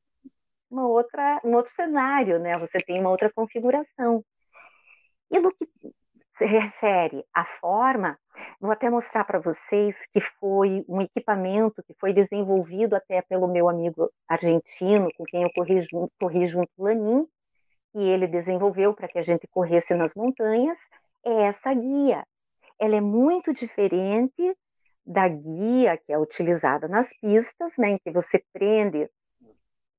uma 0.70 0.88
outra, 0.88 1.41
um 1.43 1.53
outro 1.55 1.74
cenário, 1.74 2.39
né? 2.39 2.58
Você 2.58 2.77
tem 2.79 3.00
uma 3.00 3.10
outra 3.10 3.32
configuração. 3.32 4.24
E 5.32 5.39
no 5.39 5.51
que 5.53 5.67
se 6.38 6.46
refere 6.46 7.24
à 7.34 7.46
forma, 7.46 8.17
vou 8.60 8.72
até 8.72 8.89
mostrar 8.89 9.24
para 9.24 9.39
vocês 9.39 10.05
que 10.12 10.20
foi 10.20 10.84
um 10.88 11.01
equipamento 11.01 11.84
que 11.84 11.93
foi 12.00 12.13
desenvolvido 12.13 12.96
até 12.96 13.22
pelo 13.22 13.48
meu 13.48 13.70
amigo 13.70 14.12
argentino, 14.27 15.10
com 15.15 15.24
quem 15.24 15.43
eu 15.43 15.51
corri 15.53 15.82
junto, 15.82 16.12
corri 16.20 16.46
junto 16.46 16.70
Lanin, 16.77 17.27
que 17.93 18.00
ele 18.00 18.27
desenvolveu 18.27 18.93
para 18.93 19.07
que 19.07 19.19
a 19.19 19.21
gente 19.21 19.47
corresse 19.47 19.93
nas 19.93 20.15
montanhas, 20.15 20.79
é 21.23 21.43
essa 21.43 21.71
guia. 21.73 22.25
Ela 22.79 22.95
é 22.97 23.01
muito 23.01 23.53
diferente 23.53 24.57
da 25.05 25.27
guia 25.27 25.95
que 25.97 26.12
é 26.12 26.17
utilizada 26.17 26.88
nas 26.88 27.12
pistas, 27.21 27.77
né, 27.77 27.91
em 27.91 27.97
que 28.00 28.09
você 28.09 28.43
prende 28.51 29.07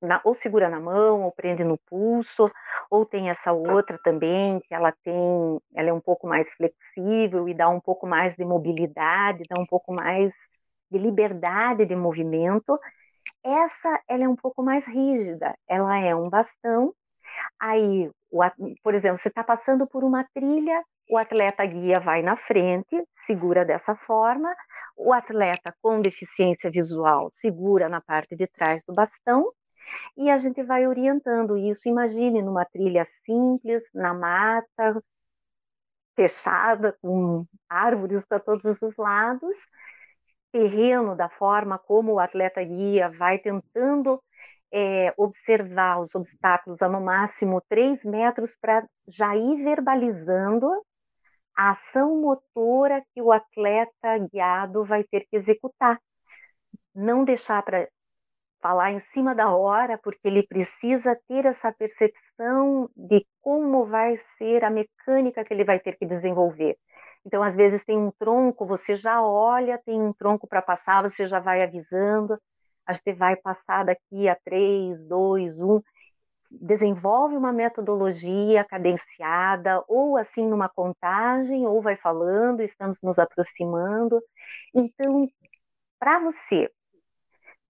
na, 0.01 0.19
ou 0.25 0.35
segura 0.35 0.69
na 0.69 0.79
mão, 0.79 1.23
ou 1.23 1.31
prende 1.31 1.63
no 1.63 1.77
pulso, 1.77 2.51
ou 2.91 3.05
tem 3.05 3.29
essa 3.29 3.53
outra 3.53 3.97
também, 4.03 4.59
que 4.59 4.73
ela 4.73 4.91
tem, 4.91 5.15
ela 5.73 5.89
é 5.89 5.93
um 5.93 6.01
pouco 6.01 6.27
mais 6.27 6.53
flexível 6.53 7.47
e 7.47 7.53
dá 7.53 7.69
um 7.69 7.79
pouco 7.79 8.05
mais 8.05 8.35
de 8.35 8.43
mobilidade, 8.43 9.45
dá 9.49 9.59
um 9.59 9.65
pouco 9.65 9.93
mais 9.93 10.33
de 10.91 10.99
liberdade 10.99 11.85
de 11.85 11.95
movimento. 11.95 12.77
Essa, 13.43 14.01
ela 14.07 14.25
é 14.25 14.27
um 14.27 14.35
pouco 14.35 14.61
mais 14.61 14.85
rígida, 14.85 15.55
ela 15.67 15.97
é 15.97 16.13
um 16.13 16.29
bastão 16.29 16.93
Aí, 17.59 18.09
o, 18.31 18.41
por 18.83 18.93
exemplo, 18.93 19.19
você 19.19 19.29
está 19.29 19.43
passando 19.43 19.87
por 19.87 20.03
uma 20.03 20.23
trilha, 20.33 20.83
o 21.09 21.17
atleta 21.17 21.65
guia 21.65 21.99
vai 21.99 22.21
na 22.21 22.35
frente, 22.35 23.03
segura 23.11 23.63
dessa 23.63 23.95
forma, 23.95 24.53
o 24.97 25.13
atleta 25.13 25.75
com 25.81 26.01
deficiência 26.01 26.71
visual 26.71 27.29
segura 27.31 27.87
na 27.89 28.01
parte 28.01 28.35
de 28.35 28.47
trás 28.47 28.81
do 28.87 28.93
bastão, 28.93 29.51
e 30.17 30.29
a 30.29 30.37
gente 30.37 30.63
vai 30.63 30.87
orientando 30.87 31.57
isso. 31.57 31.87
Imagine 31.87 32.41
numa 32.41 32.65
trilha 32.65 33.05
simples, 33.05 33.83
na 33.93 34.13
mata, 34.13 35.01
fechada, 36.15 36.97
com 37.01 37.45
árvores 37.69 38.25
para 38.25 38.39
todos 38.39 38.81
os 38.81 38.95
lados, 38.97 39.55
terreno 40.51 41.15
da 41.15 41.29
forma 41.29 41.77
como 41.77 42.13
o 42.13 42.19
atleta 42.19 42.63
guia 42.63 43.09
vai 43.09 43.37
tentando 43.37 44.21
é, 44.77 45.13
observar 45.15 46.01
os 46.01 46.13
obstáculos 46.13 46.81
a 46.81 46.89
no 46.89 46.99
máximo 46.99 47.61
3 47.69 48.03
metros 48.03 48.57
para 48.59 48.85
já 49.07 49.33
ir 49.33 49.63
verbalizando 49.63 50.69
a 51.55 51.71
ação 51.71 52.19
motora 52.19 53.01
que 53.13 53.21
o 53.21 53.31
atleta 53.31 54.17
guiado 54.29 54.83
vai 54.83 55.05
ter 55.05 55.21
que 55.29 55.37
executar. 55.37 55.97
Não 56.93 57.23
deixar 57.23 57.63
para 57.63 57.87
falar 58.61 58.91
em 58.91 58.99
cima 59.13 59.33
da 59.33 59.49
hora, 59.55 59.97
porque 59.97 60.27
ele 60.27 60.43
precisa 60.45 61.17
ter 61.25 61.45
essa 61.45 61.71
percepção 61.71 62.89
de 62.97 63.25
como 63.41 63.85
vai 63.85 64.17
ser 64.37 64.65
a 64.65 64.69
mecânica 64.69 65.45
que 65.45 65.53
ele 65.53 65.63
vai 65.63 65.79
ter 65.79 65.95
que 65.97 66.05
desenvolver. 66.05 66.77
Então, 67.25 67.41
às 67.41 67.55
vezes, 67.55 67.85
tem 67.85 67.97
um 67.97 68.11
tronco, 68.11 68.65
você 68.65 68.93
já 68.93 69.23
olha, 69.23 69.77
tem 69.85 70.01
um 70.01 70.11
tronco 70.11 70.47
para 70.47 70.61
passar, 70.61 71.03
você 71.03 71.27
já 71.27 71.39
vai 71.39 71.63
avisando 71.63 72.37
a 72.85 72.93
gente 72.93 73.13
vai 73.13 73.35
passar 73.35 73.85
daqui 73.85 74.29
a 74.29 74.35
3, 74.35 74.99
2, 75.07 75.59
1, 75.59 75.81
desenvolve 76.51 77.35
uma 77.35 77.51
metodologia 77.51 78.63
cadenciada, 78.63 79.83
ou 79.87 80.17
assim 80.17 80.47
numa 80.47 80.69
contagem, 80.69 81.65
ou 81.65 81.81
vai 81.81 81.95
falando, 81.95 82.61
estamos 82.61 82.99
nos 83.01 83.19
aproximando. 83.19 84.21
Então, 84.73 85.27
para 85.99 86.19
você 86.19 86.69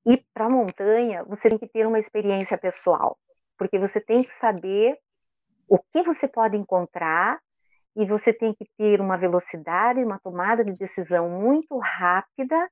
ir 0.06 0.24
para 0.34 0.46
a 0.46 0.50
montanha, 0.50 1.24
você 1.24 1.50
tem 1.50 1.58
que 1.58 1.68
ter 1.68 1.88
uma 1.88 2.00
experiência 2.00 2.58
pessoal, 2.58 3.18
porque 3.58 3.80
você 3.80 4.00
tem 4.00 4.24
que 4.24 4.36
saber 4.36 4.98
o 5.68 5.80
que 5.80 6.04
você 6.04 6.28
pode 6.28 6.56
encontrar 6.56 7.40
e 7.96 8.06
você 8.06 8.34
tem 8.34 8.54
que 8.54 8.66
ter 8.78 9.00
uma 9.02 9.18
velocidade, 9.18 10.04
uma 10.04 10.20
tomada 10.20 10.64
de 10.64 10.74
decisão 10.74 11.30
muito 11.30 11.78
rápida 11.80 12.70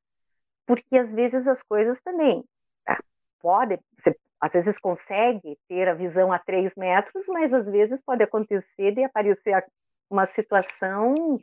porque 0.65 0.97
às 0.97 1.13
vezes 1.13 1.47
as 1.47 1.61
coisas 1.63 2.01
também 2.01 2.43
tá? 2.85 2.99
você 3.41 4.15
às 4.39 4.51
vezes 4.51 4.77
consegue 4.77 5.57
ter 5.69 5.87
a 5.87 5.93
visão 5.93 6.31
a 6.31 6.37
três 6.37 6.75
metros, 6.75 7.25
mas 7.27 7.53
às 7.53 7.69
vezes 7.69 8.01
pode 8.01 8.23
acontecer 8.23 8.91
de 8.91 9.03
aparecer 9.03 9.65
uma 10.09 10.25
situação 10.25 11.39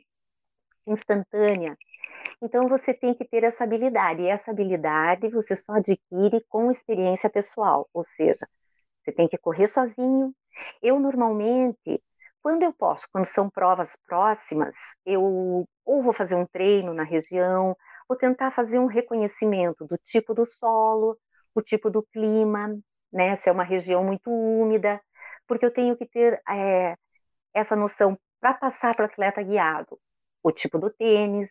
instantânea. 0.85 1.75
Então 2.39 2.67
você 2.67 2.93
tem 2.93 3.15
que 3.15 3.25
ter 3.25 3.43
essa 3.43 3.63
habilidade, 3.63 4.21
e 4.21 4.27
essa 4.27 4.51
habilidade 4.51 5.29
você 5.29 5.55
só 5.55 5.73
adquire 5.73 6.45
com 6.47 6.69
experiência 6.69 7.27
pessoal, 7.27 7.89
ou 7.91 8.03
seja, 8.03 8.47
você 9.03 9.11
tem 9.11 9.27
que 9.27 9.37
correr 9.37 9.67
sozinho. 9.67 10.31
Eu 10.79 10.99
normalmente 10.99 11.99
quando 12.41 12.63
eu 12.63 12.73
posso, 12.73 13.07
quando 13.11 13.27
são 13.27 13.49
provas 13.49 13.95
próximas, 14.07 14.75
eu 15.05 15.67
ou 15.85 16.03
vou 16.03 16.13
fazer 16.13 16.35
um 16.35 16.45
treino 16.45 16.93
na 16.93 17.03
região, 17.03 17.75
vou 18.11 18.17
tentar 18.17 18.51
fazer 18.51 18.77
um 18.77 18.87
reconhecimento 18.87 19.85
do 19.85 19.97
tipo 20.05 20.33
do 20.33 20.45
solo, 20.45 21.17
o 21.55 21.61
tipo 21.61 21.89
do 21.89 22.03
clima, 22.03 22.77
né? 23.11 23.37
Se 23.37 23.47
é 23.49 23.51
uma 23.53 23.63
região 23.63 24.03
muito 24.03 24.29
úmida, 24.29 25.01
porque 25.47 25.65
eu 25.65 25.71
tenho 25.73 25.95
que 25.95 26.05
ter 26.05 26.41
é, 26.49 26.97
essa 27.53 27.75
noção 27.75 28.19
para 28.41 28.53
passar 28.53 28.95
para 28.95 29.03
o 29.03 29.05
atleta 29.05 29.41
guiado, 29.41 29.97
o 30.43 30.51
tipo 30.51 30.77
do 30.77 30.89
tênis, 30.89 31.49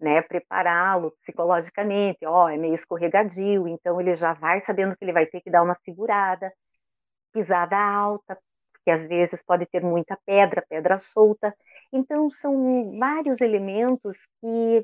né? 0.00 0.22
Prepará-lo 0.22 1.12
psicologicamente, 1.22 2.26
ó, 2.26 2.48
é 2.48 2.56
meio 2.56 2.74
escorregadio, 2.74 3.68
então 3.68 4.00
ele 4.00 4.14
já 4.14 4.32
vai 4.34 4.60
sabendo 4.60 4.96
que 4.96 5.04
ele 5.04 5.12
vai 5.12 5.26
ter 5.26 5.40
que 5.42 5.50
dar 5.50 5.62
uma 5.62 5.74
segurada, 5.76 6.52
pisada 7.32 7.78
alta, 7.78 8.36
porque 8.72 8.90
às 8.90 9.06
vezes 9.06 9.42
pode 9.44 9.66
ter 9.66 9.82
muita 9.82 10.18
pedra, 10.26 10.64
pedra 10.68 10.98
solta. 10.98 11.54
Então 11.92 12.28
são 12.30 12.98
vários 12.98 13.40
elementos 13.40 14.26
que 14.40 14.82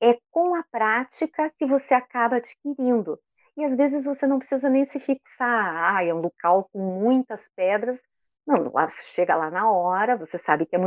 é 0.00 0.18
com 0.30 0.54
a 0.54 0.62
prática 0.70 1.50
que 1.58 1.66
você 1.66 1.94
acaba 1.94 2.36
adquirindo. 2.36 3.18
E 3.56 3.64
às 3.64 3.74
vezes 3.76 4.04
você 4.04 4.26
não 4.26 4.38
precisa 4.38 4.68
nem 4.68 4.84
se 4.84 5.00
fixar, 5.00 5.96
ah, 5.96 6.04
é 6.04 6.12
um 6.12 6.20
local 6.20 6.68
com 6.72 6.78
muitas 6.78 7.48
pedras. 7.56 7.98
Não, 8.46 8.70
você 8.70 9.02
chega 9.08 9.34
lá 9.34 9.50
na 9.50 9.70
hora, 9.70 10.16
você 10.16 10.38
sabe 10.38 10.66
que, 10.66 10.76
é 10.76 10.78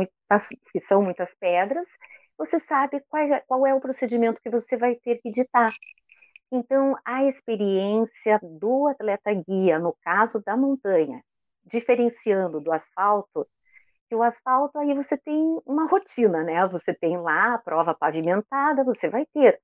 que 0.72 0.80
são 0.80 1.02
muitas 1.02 1.34
pedras, 1.34 1.88
você 2.38 2.58
sabe 2.58 3.02
qual 3.08 3.22
é, 3.22 3.40
qual 3.40 3.66
é 3.66 3.74
o 3.74 3.80
procedimento 3.80 4.40
que 4.40 4.48
você 4.50 4.76
vai 4.76 4.94
ter 4.94 5.20
que 5.20 5.30
ditar. 5.30 5.72
Então, 6.52 6.96
a 7.04 7.24
experiência 7.24 8.40
do 8.42 8.88
atleta 8.88 9.32
guia, 9.34 9.78
no 9.78 9.94
caso 10.02 10.42
da 10.44 10.56
montanha, 10.56 11.22
diferenciando 11.64 12.60
do 12.60 12.72
asfalto, 12.72 13.46
que 14.10 14.16
o 14.16 14.24
asfalto 14.24 14.76
aí 14.76 14.92
você 14.92 15.16
tem 15.16 15.62
uma 15.64 15.86
rotina, 15.86 16.42
né? 16.42 16.66
Você 16.66 16.92
tem 16.92 17.16
lá 17.16 17.54
a 17.54 17.58
prova 17.58 17.94
pavimentada, 17.94 18.82
você 18.82 19.08
vai 19.08 19.24
ter 19.26 19.60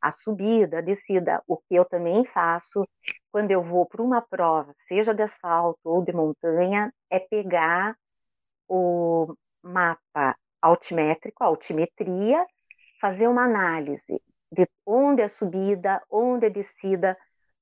a 0.00 0.10
subida, 0.10 0.78
a 0.78 0.80
descida. 0.80 1.42
O 1.46 1.58
que 1.58 1.74
eu 1.74 1.84
também 1.84 2.24
faço 2.24 2.88
quando 3.30 3.50
eu 3.50 3.62
vou 3.62 3.84
para 3.84 4.02
uma 4.02 4.22
prova, 4.22 4.74
seja 4.88 5.14
de 5.14 5.22
asfalto 5.22 5.78
ou 5.84 6.02
de 6.02 6.12
montanha, 6.14 6.90
é 7.10 7.18
pegar 7.18 7.94
o 8.66 9.34
mapa 9.62 10.34
altimétrico, 10.62 11.44
a 11.44 11.48
altimetria, 11.48 12.46
fazer 13.02 13.28
uma 13.28 13.44
análise 13.44 14.22
de 14.50 14.66
onde 14.86 15.20
é 15.20 15.28
subida, 15.28 16.02
onde 16.10 16.46
é 16.46 16.50
descida, 16.50 17.16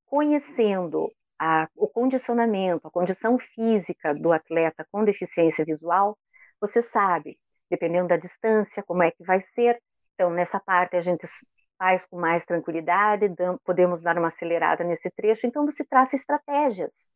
conhecendo 0.07 1.11
a, 1.37 1.69
o 1.77 1.89
condicionamento, 1.89 2.87
a 2.87 2.91
condição 2.93 3.39
física 3.39 4.15
do 4.15 4.33
atleta 4.33 4.87
com 4.93 5.05
deficiência 5.05 5.65
visual, 5.65 6.17
você 6.61 6.83
sabe, 6.83 7.39
dependendo 7.71 8.09
da 8.09 8.17
distância, 8.17 8.83
como 8.83 9.03
é 9.03 9.11
que 9.11 9.25
vai 9.25 9.41
ser. 9.41 9.81
Então, 10.15 10.31
nessa 10.31 10.59
parte 10.59 10.97
a 10.97 11.01
gente 11.01 11.27
faz 11.79 12.05
com 12.07 12.19
mais 12.19 12.45
tranquilidade, 12.45 13.27
podemos 13.65 14.03
dar 14.03 14.19
uma 14.19 14.29
acelerada 14.29 14.83
nesse 14.83 15.11
trecho. 15.11 15.47
Então, 15.47 15.65
você 15.65 15.85
traça 15.85 16.17
estratégias 16.17 17.13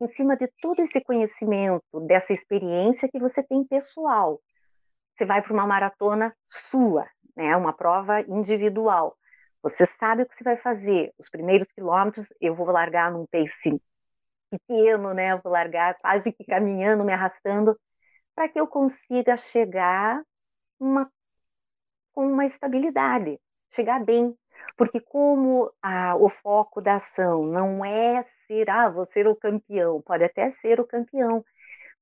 em 0.00 0.08
cima 0.08 0.36
de 0.36 0.48
todo 0.60 0.80
esse 0.80 1.00
conhecimento, 1.02 2.00
dessa 2.06 2.32
experiência 2.32 3.08
que 3.08 3.18
você 3.18 3.42
tem 3.42 3.64
pessoal. 3.64 4.40
Você 5.14 5.24
vai 5.24 5.42
para 5.42 5.52
uma 5.52 5.66
maratona 5.66 6.34
sua, 6.46 7.06
né, 7.34 7.56
uma 7.56 7.72
prova 7.72 8.20
individual. 8.22 9.16
Você 9.62 9.86
sabe 9.98 10.22
o 10.22 10.26
que 10.26 10.34
você 10.36 10.44
vai 10.44 10.56
fazer. 10.56 11.12
Os 11.18 11.28
primeiros 11.28 11.68
quilômetros 11.72 12.28
eu 12.40 12.54
vou 12.54 12.66
largar 12.66 13.10
num 13.10 13.26
pace 13.26 13.80
pequeno, 14.50 15.12
né? 15.12 15.36
vou 15.42 15.52
largar 15.52 15.98
quase 15.98 16.32
que 16.32 16.44
caminhando, 16.44 17.04
me 17.04 17.12
arrastando 17.12 17.76
para 18.36 18.50
que 18.50 18.60
eu 18.60 18.66
consiga 18.66 19.34
chegar 19.38 20.22
uma, 20.78 21.10
com 22.12 22.30
uma 22.30 22.44
estabilidade, 22.44 23.40
chegar 23.70 24.04
bem. 24.04 24.36
Porque 24.76 25.00
como 25.00 25.72
a, 25.82 26.14
o 26.16 26.28
foco 26.28 26.80
da 26.82 26.96
ação 26.96 27.46
não 27.46 27.84
é 27.84 28.22
ser, 28.46 28.68
ah, 28.68 28.90
vou 28.90 29.06
ser 29.06 29.26
o 29.26 29.34
campeão, 29.34 30.02
pode 30.02 30.24
até 30.24 30.50
ser 30.50 30.78
o 30.80 30.86
campeão, 30.86 31.42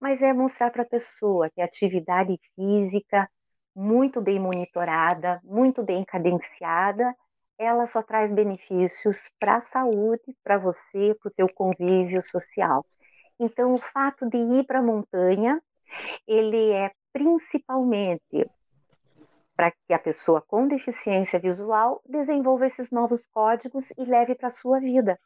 mas 0.00 0.22
é 0.22 0.32
mostrar 0.32 0.70
para 0.70 0.82
a 0.82 0.86
pessoa 0.88 1.50
que 1.50 1.60
a 1.60 1.64
atividade 1.64 2.38
física, 2.56 3.30
muito 3.74 4.20
bem 4.20 4.38
monitorada, 4.40 5.40
muito 5.44 5.82
bem 5.82 6.04
cadenciada, 6.04 7.14
ela 7.58 7.86
só 7.86 8.02
traz 8.02 8.32
benefícios 8.32 9.30
para 9.38 9.56
a 9.56 9.60
saúde, 9.60 10.36
para 10.42 10.58
você, 10.58 11.14
para 11.20 11.28
o 11.28 11.32
teu 11.32 11.46
convívio 11.52 12.22
social. 12.24 12.84
Então, 13.38 13.72
o 13.72 13.78
fato 13.78 14.28
de 14.28 14.36
ir 14.36 14.64
para 14.64 14.80
a 14.80 14.82
montanha 14.82 15.60
ele 16.26 16.72
é 16.72 16.90
principalmente 17.12 18.48
para 19.56 19.70
que 19.70 19.92
a 19.92 19.98
pessoa 19.98 20.42
com 20.42 20.66
deficiência 20.66 21.38
visual 21.38 22.02
desenvolva 22.04 22.66
esses 22.66 22.90
novos 22.90 23.26
códigos 23.28 23.90
e 23.96 24.04
leve 24.04 24.34
para 24.34 24.48
a 24.48 24.52
sua 24.52 24.80
vida. 24.80 25.18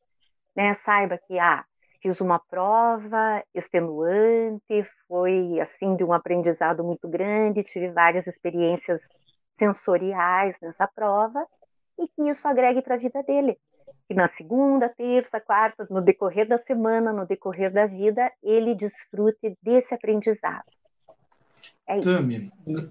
Né? 0.54 0.74
Saiba 0.74 1.18
que, 1.18 1.38
ah, 1.38 1.64
fiz 2.02 2.20
uma 2.20 2.38
prova 2.38 3.42
extenuante, 3.54 4.86
foi 5.06 5.58
assim 5.60 5.96
de 5.96 6.04
um 6.04 6.12
aprendizado 6.12 6.84
muito 6.84 7.08
grande, 7.08 7.62
tive 7.62 7.90
várias 7.90 8.26
experiências 8.26 9.08
sensoriais 9.58 10.58
nessa 10.60 10.86
prova 10.86 11.44
e 11.98 12.06
que 12.08 12.28
isso 12.28 12.46
agregue 12.46 12.82
para 12.82 12.94
a 12.94 12.98
vida 12.98 13.22
dele. 13.22 13.58
Que 14.08 14.14
na 14.14 14.28
segunda, 14.30 14.88
terça, 14.88 15.38
quarta, 15.38 15.86
no 15.90 16.00
decorrer 16.00 16.48
da 16.48 16.58
semana, 16.58 17.12
no 17.12 17.26
decorrer 17.26 17.70
da 17.70 17.86
vida, 17.86 18.32
ele 18.42 18.74
desfrute 18.74 19.54
desse 19.62 19.94
aprendizado. 19.94 20.64
É 21.86 22.00
Tami, 22.00 22.50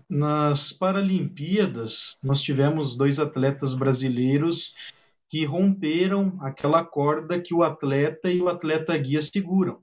nas 0.10 0.72
Paralimpíadas, 0.72 2.18
nós 2.24 2.42
tivemos 2.42 2.96
dois 2.96 3.20
atletas 3.20 3.76
brasileiros 3.76 4.74
que 5.30 5.46
romperam 5.46 6.38
aquela 6.42 6.84
corda 6.84 7.42
que 7.42 7.54
o 7.54 7.64
atleta 7.64 8.30
e 8.30 8.42
o 8.42 8.48
atleta 8.48 8.98
guia 8.98 9.22
seguram. 9.22 9.82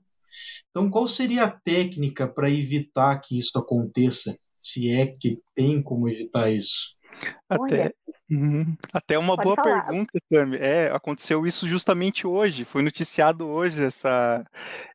Então, 0.69 0.89
qual 0.89 1.07
seria 1.07 1.45
a 1.45 1.51
técnica 1.51 2.27
para 2.27 2.49
evitar 2.49 3.17
que 3.21 3.39
isso 3.39 3.57
aconteça? 3.57 4.37
Se 4.57 4.91
é 4.91 5.07
que 5.07 5.41
tem 5.55 5.81
como 5.81 6.09
evitar 6.09 6.49
isso? 6.49 6.94
Até, 7.47 7.93
uhum, 8.29 8.75
até 8.91 9.17
uma 9.17 9.35
boa 9.37 9.55
falar. 9.55 9.83
pergunta, 9.85 10.19
Tami. 10.29 10.57
É, 10.57 10.87
aconteceu 10.91 11.45
isso 11.45 11.67
justamente 11.67 12.25
hoje, 12.25 12.65
foi 12.65 12.81
noticiado 12.81 13.47
hoje 13.47 13.83
essa. 13.83 14.43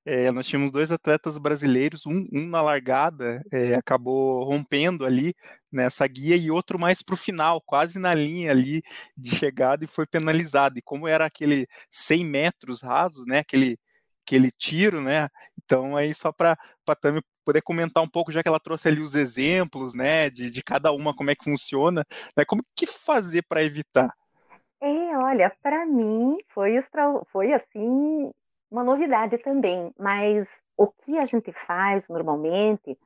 É, 0.04 0.30
nós 0.32 0.46
tínhamos 0.46 0.72
dois 0.72 0.90
atletas 0.90 1.38
brasileiros, 1.38 2.06
um, 2.06 2.26
um 2.32 2.46
na 2.48 2.60
largada, 2.60 3.42
é, 3.52 3.74
acabou 3.74 4.44
rompendo 4.44 5.06
ali 5.06 5.34
nessa 5.70 6.06
guia 6.06 6.36
e 6.36 6.50
outro 6.50 6.78
mais 6.78 7.02
para 7.02 7.14
o 7.14 7.18
final, 7.18 7.60
quase 7.60 7.98
na 7.98 8.12
linha 8.12 8.50
ali 8.50 8.82
de 9.16 9.34
chegada 9.36 9.84
e 9.84 9.88
foi 9.88 10.06
penalizado. 10.06 10.78
E 10.78 10.82
como 10.82 11.06
era 11.06 11.24
aquele 11.24 11.66
100 11.90 12.24
metros 12.24 12.82
rasos, 12.82 13.24
né, 13.26 13.38
aquele 13.38 13.78
aquele 14.26 14.50
tiro, 14.50 15.00
né? 15.00 15.28
Então 15.64 15.96
aí 15.96 16.14
só 16.14 16.32
para 16.32 16.56
a 16.86 16.94
Tami 16.94 17.22
poder 17.44 17.62
comentar 17.62 18.02
um 18.02 18.08
pouco, 18.08 18.32
já 18.32 18.42
que 18.42 18.48
ela 18.48 18.60
trouxe 18.60 18.88
ali 18.88 19.00
os 19.00 19.14
exemplos, 19.14 19.94
né, 19.94 20.30
de, 20.30 20.50
de 20.50 20.62
cada 20.62 20.92
uma, 20.92 21.14
como 21.14 21.30
é 21.30 21.34
que 21.34 21.44
funciona, 21.44 22.04
né? 22.36 22.44
Como 22.44 22.62
que 22.76 22.86
fazer 22.86 23.42
para 23.48 23.62
evitar? 23.62 24.14
É, 24.80 25.16
olha, 25.18 25.52
para 25.62 25.84
mim 25.84 26.38
foi, 26.48 26.76
extra, 26.76 27.02
foi 27.30 27.52
assim 27.52 28.30
uma 28.70 28.84
novidade 28.84 29.36
também, 29.38 29.92
mas 29.98 30.48
o 30.76 30.86
que 30.86 31.18
a 31.18 31.24
gente 31.24 31.52
faz 31.66 32.08
normalmente, 32.08 32.96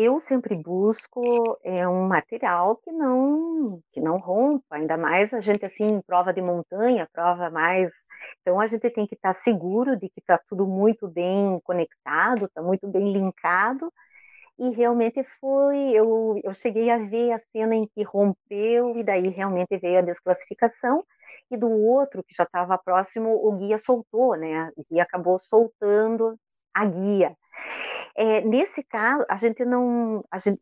eu 0.00 0.20
sempre 0.20 0.54
busco 0.56 1.58
é, 1.64 1.86
um 1.88 2.06
material 2.06 2.76
que 2.76 2.92
não 2.92 3.80
que 3.92 4.00
não 4.00 4.18
rompa, 4.18 4.76
ainda 4.76 4.96
mais 4.96 5.32
a 5.34 5.40
gente 5.40 5.64
assim 5.64 6.00
prova 6.06 6.32
de 6.32 6.42
montanha, 6.42 7.08
prova 7.12 7.50
mais 7.50 7.90
então 8.40 8.60
a 8.60 8.66
gente 8.66 8.88
tem 8.90 9.06
que 9.06 9.14
estar 9.14 9.32
seguro 9.32 9.96
de 9.96 10.08
que 10.08 10.20
está 10.20 10.38
tudo 10.38 10.66
muito 10.66 11.08
bem 11.08 11.60
conectado, 11.64 12.46
está 12.46 12.62
muito 12.62 12.86
bem 12.88 13.12
linkado. 13.12 13.92
E 14.58 14.70
realmente 14.70 15.22
foi, 15.40 15.90
eu, 15.92 16.40
eu 16.42 16.52
cheguei 16.52 16.90
a 16.90 16.98
ver 16.98 17.32
a 17.32 17.40
cena 17.52 17.76
em 17.76 17.86
que 17.86 18.02
rompeu 18.02 18.96
e 18.96 19.04
daí 19.04 19.28
realmente 19.28 19.76
veio 19.78 19.98
a 19.98 20.02
desclassificação. 20.02 21.04
E 21.50 21.56
do 21.56 21.70
outro 21.70 22.24
que 22.24 22.34
já 22.34 22.44
estava 22.44 22.76
próximo, 22.76 23.30
o 23.30 23.52
guia 23.56 23.78
soltou, 23.78 24.36
né? 24.36 24.70
Guia 24.90 25.04
acabou 25.04 25.38
soltando 25.38 26.36
a 26.74 26.84
guia. 26.84 27.36
É, 28.18 28.40
nesse 28.42 28.82
caso, 28.82 29.24
a 29.28 29.36
gente 29.36 29.64
não, 29.64 30.24
a 30.30 30.38
gente, 30.38 30.60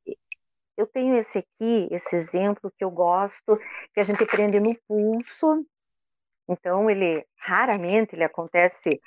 eu 0.76 0.86
tenho 0.86 1.16
esse 1.16 1.38
aqui, 1.38 1.88
esse 1.90 2.14
exemplo 2.16 2.70
que 2.76 2.84
eu 2.84 2.90
gosto, 2.90 3.58
que 3.94 4.00
a 4.00 4.02
gente 4.02 4.26
prende 4.26 4.60
no 4.60 4.76
pulso 4.86 5.66
então, 6.48 6.88
ele 6.90 7.26
raramente 7.38 8.14
ele 8.14 8.24
acontece 8.24 9.00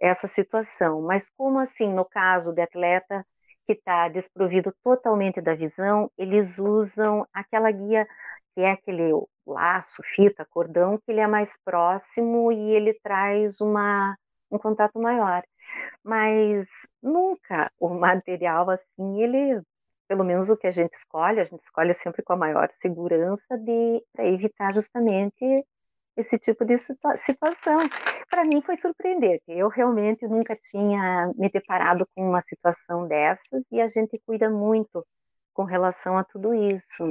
essa 0.00 0.26
situação. 0.28 1.02
Mas 1.02 1.30
como 1.36 1.58
assim, 1.58 1.92
no 1.92 2.04
caso 2.04 2.52
de 2.52 2.62
atleta 2.62 3.26
que 3.66 3.72
está 3.72 4.08
desprovido 4.08 4.74
totalmente 4.82 5.40
da 5.40 5.54
visão, 5.54 6.10
eles 6.18 6.58
usam 6.58 7.26
aquela 7.32 7.70
guia 7.70 8.06
que 8.54 8.60
é 8.62 8.72
aquele 8.72 9.10
laço, 9.46 10.02
fita, 10.04 10.44
cordão, 10.46 10.98
que 10.98 11.10
ele 11.12 11.20
é 11.20 11.26
mais 11.26 11.56
próximo 11.64 12.52
e 12.52 12.72
ele 12.74 12.94
traz 13.02 13.60
uma, 13.60 14.16
um 14.50 14.58
contato 14.58 15.00
maior. 15.00 15.42
Mas 16.02 16.66
nunca 17.02 17.70
o 17.78 17.88
material 17.88 18.70
assim, 18.70 19.22
ele, 19.22 19.62
pelo 20.08 20.24
menos 20.24 20.50
o 20.50 20.56
que 20.56 20.66
a 20.66 20.70
gente 20.70 20.94
escolhe, 20.94 21.40
a 21.40 21.44
gente 21.44 21.62
escolhe 21.62 21.94
sempre 21.94 22.22
com 22.22 22.34
a 22.34 22.36
maior 22.36 22.68
segurança 22.80 23.58
de 23.58 24.02
para 24.12 24.26
evitar 24.26 24.74
justamente 24.74 25.64
esse 26.16 26.38
tipo 26.38 26.64
de 26.64 26.78
situa 26.78 27.16
situação. 27.16 27.80
Para 28.30 28.44
mim 28.44 28.62
foi 28.62 28.76
surpreendente. 28.76 29.44
Eu 29.48 29.68
realmente 29.68 30.26
nunca 30.26 30.56
tinha 30.56 31.32
me 31.36 31.50
deparado 31.50 32.06
com 32.14 32.28
uma 32.28 32.42
situação 32.42 33.06
dessas 33.08 33.64
e 33.72 33.80
a 33.80 33.88
gente 33.88 34.20
cuida 34.26 34.48
muito 34.50 35.04
com 35.52 35.64
relação 35.64 36.18
a 36.18 36.24
tudo 36.24 36.54
isso. 36.54 37.04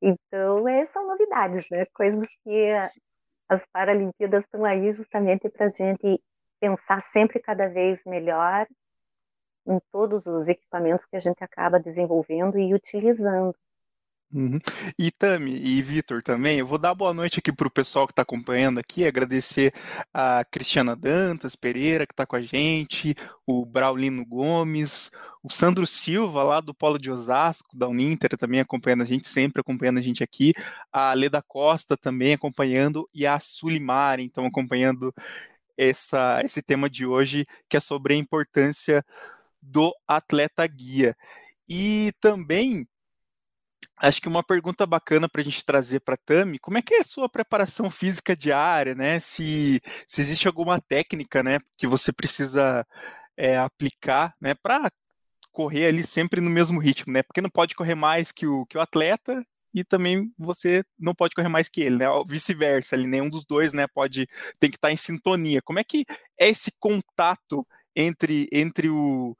Então, 0.00 0.68
essas 0.68 0.92
são 0.92 1.06
novidades, 1.06 1.66
né? 1.70 1.86
Coisas 1.94 2.26
que 2.44 2.72
as 3.48 3.66
Paralimpíadas 3.66 4.44
estão 4.44 4.64
aí 4.64 4.92
justamente 4.92 5.48
para 5.48 5.66
a 5.66 5.68
gente 5.68 6.20
pensar 6.62 7.02
sempre 7.02 7.40
cada 7.40 7.66
vez 7.68 8.04
melhor 8.06 8.68
em 9.66 9.80
todos 9.90 10.26
os 10.26 10.46
equipamentos 10.46 11.04
que 11.04 11.16
a 11.16 11.20
gente 11.20 11.42
acaba 11.42 11.80
desenvolvendo 11.80 12.56
e 12.56 12.72
utilizando. 12.72 13.52
Uhum. 14.32 14.60
E 14.96 15.10
Tami 15.10 15.54
e 15.56 15.82
Vitor 15.82 16.22
também, 16.22 16.58
eu 16.60 16.66
vou 16.66 16.78
dar 16.78 16.94
boa 16.94 17.12
noite 17.12 17.40
aqui 17.40 17.52
para 17.52 17.66
o 17.66 17.70
pessoal 17.70 18.06
que 18.06 18.12
está 18.12 18.22
acompanhando 18.22 18.78
aqui, 18.78 19.04
agradecer 19.04 19.74
a 20.14 20.42
Cristiana 20.44 20.96
Dantas 20.96 21.54
Pereira, 21.54 22.06
que 22.06 22.14
está 22.14 22.24
com 22.24 22.36
a 22.36 22.40
gente, 22.40 23.14
o 23.44 23.66
Braulino 23.66 24.24
Gomes, 24.24 25.10
o 25.42 25.52
Sandro 25.52 25.86
Silva, 25.86 26.44
lá 26.44 26.60
do 26.60 26.72
Polo 26.72 26.98
de 26.98 27.10
Osasco, 27.10 27.76
da 27.76 27.88
Uninter, 27.88 28.30
também 28.38 28.60
acompanhando 28.60 29.02
a 29.02 29.06
gente, 29.06 29.28
sempre 29.28 29.60
acompanhando 29.60 29.98
a 29.98 30.02
gente 30.02 30.24
aqui, 30.24 30.54
a 30.90 31.12
Leda 31.12 31.42
Costa 31.42 31.94
também 31.94 32.32
acompanhando, 32.32 33.06
e 33.12 33.26
a 33.26 33.38
Sulimar, 33.38 34.18
então 34.18 34.46
acompanhando 34.46 35.12
essa, 35.90 36.40
esse 36.44 36.62
tema 36.62 36.88
de 36.88 37.06
hoje, 37.06 37.46
que 37.68 37.76
é 37.76 37.80
sobre 37.80 38.14
a 38.14 38.16
importância 38.16 39.04
do 39.60 39.94
atleta 40.06 40.66
guia. 40.66 41.16
E 41.68 42.12
também 42.20 42.86
acho 43.98 44.20
que 44.20 44.28
uma 44.28 44.42
pergunta 44.42 44.84
bacana 44.86 45.28
para 45.28 45.40
a 45.40 45.44
gente 45.44 45.64
trazer 45.64 46.00
para 46.00 46.16
Tami, 46.16 46.58
como 46.58 46.78
é 46.78 46.82
que 46.82 46.94
é 46.94 47.00
a 47.00 47.04
sua 47.04 47.28
preparação 47.28 47.90
física 47.90 48.36
diária, 48.36 48.94
né? 48.94 49.20
Se, 49.20 49.80
se 50.08 50.20
existe 50.20 50.48
alguma 50.48 50.80
técnica, 50.80 51.42
né, 51.42 51.58
que 51.78 51.86
você 51.86 52.12
precisa 52.12 52.86
é, 53.36 53.56
aplicar, 53.56 54.34
né, 54.40 54.54
para 54.54 54.90
correr 55.52 55.86
ali 55.86 56.04
sempre 56.04 56.40
no 56.40 56.50
mesmo 56.50 56.80
ritmo, 56.80 57.12
né? 57.12 57.22
Porque 57.22 57.40
não 57.40 57.50
pode 57.50 57.74
correr 57.76 57.94
mais 57.94 58.32
que 58.32 58.46
o, 58.46 58.66
que 58.66 58.76
o 58.78 58.80
atleta 58.80 59.44
e 59.74 59.84
também 59.84 60.32
você 60.38 60.84
não 60.98 61.14
pode 61.14 61.34
correr 61.34 61.48
mais 61.48 61.68
que 61.68 61.80
ele, 61.80 61.96
né? 61.98 62.06
Vice-versa, 62.26 62.94
ali 62.94 63.06
nenhum 63.06 63.30
dos 63.30 63.44
dois, 63.44 63.72
né, 63.72 63.86
pode 63.86 64.26
tem 64.58 64.70
que 64.70 64.76
estar 64.76 64.90
em 64.90 64.96
sintonia. 64.96 65.60
Como 65.62 65.78
é 65.78 65.84
que 65.84 66.04
é 66.38 66.48
esse 66.48 66.72
contato 66.78 67.66
entre 67.94 68.46
entre 68.52 68.88
o 68.88 69.36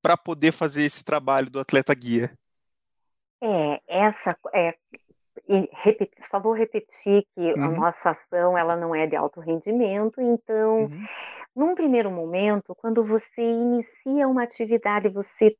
para 0.00 0.16
poder 0.16 0.52
fazer 0.52 0.84
esse 0.84 1.04
trabalho 1.04 1.50
do 1.50 1.60
atleta 1.60 1.94
guia? 1.94 2.32
É, 3.42 3.80
essa 3.86 4.36
é, 4.54 4.74
repetir, 5.82 6.24
só 6.30 6.38
vou 6.38 6.52
repetir 6.52 7.24
que 7.34 7.52
uhum. 7.52 7.64
a 7.64 7.68
nossa 7.68 8.10
ação 8.10 8.56
ela 8.56 8.76
não 8.76 8.94
é 8.94 9.06
de 9.06 9.16
alto 9.16 9.40
rendimento, 9.40 10.20
então, 10.20 10.82
uhum. 10.82 11.06
num 11.54 11.74
primeiro 11.74 12.10
momento, 12.10 12.74
quando 12.74 13.04
você 13.04 13.42
inicia 13.42 14.28
uma 14.28 14.42
atividade, 14.42 15.08
você 15.08 15.56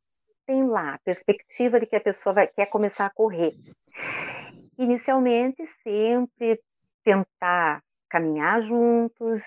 tem 0.48 0.66
lá 0.66 0.94
a 0.94 0.98
perspectiva 1.00 1.78
de 1.78 1.84
que 1.84 1.94
a 1.94 2.00
pessoa 2.00 2.34
vai, 2.34 2.46
quer 2.46 2.66
começar 2.66 3.04
a 3.04 3.10
correr. 3.10 3.52
Inicialmente, 4.78 5.62
sempre 5.82 6.58
tentar 7.04 7.82
caminhar 8.08 8.58
juntos, 8.62 9.42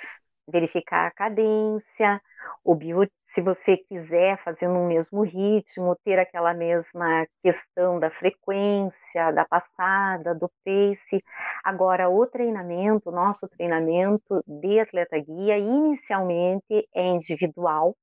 verificar 0.48 1.08
a 1.08 1.12
cadência, 1.12 2.22
o 2.64 2.76
bio, 2.76 3.10
se 3.26 3.42
você 3.42 3.78
quiser 3.78 4.38
fazer 4.44 4.68
no 4.68 4.88
mesmo 4.88 5.24
ritmo, 5.24 5.98
ter 6.06 6.20
aquela 6.20 6.54
mesma 6.54 7.26
questão 7.42 8.00
da 8.00 8.12
frequência, 8.12 9.32
da 9.32 9.46
passada, 9.46 10.36
do 10.36 10.52
pace. 10.64 11.24
Agora, 11.64 12.10
o 12.10 12.28
treinamento, 12.28 13.10
nosso 13.10 13.48
treinamento 13.48 14.44
de 14.46 14.80
atleta 14.80 15.18
guia, 15.18 15.58
inicialmente 15.58 16.88
é 16.94 17.08
individual, 17.08 17.96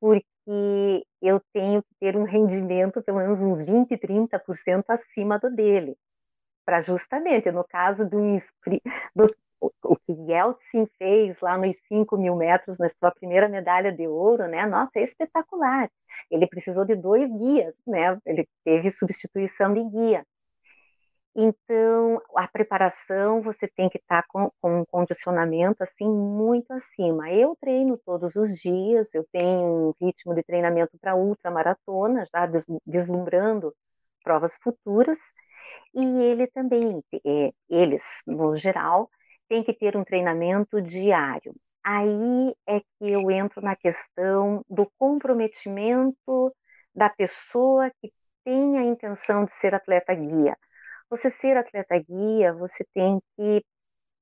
porque 0.00 0.35
eu 1.20 1.40
tenho 1.52 1.82
que 1.82 1.94
ter 2.00 2.16
um 2.16 2.24
rendimento 2.24 3.02
pelo 3.02 3.18
menos 3.18 3.40
uns 3.40 3.62
20, 3.62 3.96
30% 3.96 4.84
acima 4.88 5.38
do 5.38 5.50
dele 5.50 5.96
para 6.66 6.80
justamente, 6.80 7.50
no 7.52 7.64
caso 7.64 8.04
do, 8.04 8.18
do, 9.14 9.34
o 9.84 9.96
que 9.96 10.12
Yeltsin 10.12 10.86
fez 10.98 11.40
lá 11.40 11.56
nos 11.56 11.76
5 11.88 12.16
mil 12.18 12.34
metros 12.34 12.76
na 12.76 12.88
sua 12.88 13.12
primeira 13.12 13.48
medalha 13.48 13.92
de 13.92 14.06
ouro, 14.06 14.48
né? 14.48 14.66
Nossa, 14.66 14.98
é 14.98 15.04
espetacular. 15.04 15.88
Ele 16.30 16.46
precisou 16.46 16.84
de 16.84 16.96
dois 16.96 17.26
guias, 17.38 17.74
né? 17.86 18.18
Ele 18.26 18.46
teve 18.64 18.90
substituição 18.90 19.72
de 19.72 19.84
guia. 19.84 20.26
Então, 21.38 22.22
a 22.34 22.48
preparação, 22.48 23.42
você 23.42 23.68
tem 23.68 23.90
que 23.90 23.98
estar 23.98 24.24
com, 24.28 24.50
com 24.58 24.80
um 24.80 24.84
condicionamento, 24.86 25.82
assim, 25.82 26.08
muito 26.08 26.72
acima. 26.72 27.30
Eu 27.30 27.54
treino 27.60 27.98
todos 28.06 28.34
os 28.36 28.56
dias, 28.56 29.14
eu 29.14 29.22
tenho 29.30 29.90
um 29.90 29.94
ritmo 30.00 30.34
de 30.34 30.42
treinamento 30.42 30.96
para 30.98 31.14
ultramaratona, 31.14 32.24
já 32.34 32.48
deslumbrando 32.86 33.74
provas 34.24 34.56
futuras, 34.62 35.18
e 35.94 36.04
ele 36.04 36.46
também, 36.48 37.02
é, 37.26 37.52
eles, 37.68 38.02
no 38.26 38.56
geral, 38.56 39.10
tem 39.48 39.62
que 39.62 39.74
ter 39.74 39.96
um 39.96 40.04
treinamento 40.04 40.80
diário. 40.80 41.54
Aí 41.84 42.54
é 42.66 42.80
que 42.80 43.12
eu 43.12 43.30
entro 43.30 43.60
na 43.62 43.76
questão 43.76 44.64
do 44.70 44.90
comprometimento 44.98 46.52
da 46.94 47.10
pessoa 47.10 47.90
que 48.00 48.10
tem 48.44 48.78
a 48.78 48.84
intenção 48.84 49.44
de 49.44 49.52
ser 49.52 49.74
atleta 49.74 50.14
guia. 50.14 50.56
Você 51.10 51.30
ser 51.30 51.56
atleta 51.56 51.98
guia, 51.98 52.52
você 52.52 52.84
tem 52.92 53.20
que 53.36 53.64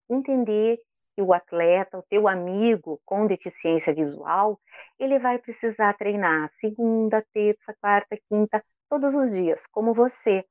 entender 0.08 0.78
que 1.14 1.22
o 1.22 1.32
atleta, 1.32 1.98
o 1.98 2.02
teu 2.02 2.28
amigo 2.28 3.00
com 3.04 3.26
deficiência 3.26 3.94
visual, 3.94 4.60
ele 4.98 5.18
vai 5.18 5.38
precisar 5.38 5.94
treinar 5.94 6.50
segunda, 6.52 7.24
terça, 7.32 7.74
quarta, 7.80 8.18
quinta, 8.28 8.62
todos 8.88 9.14
os 9.14 9.30
dias, 9.30 9.66
como 9.66 9.94
você. 9.94 10.44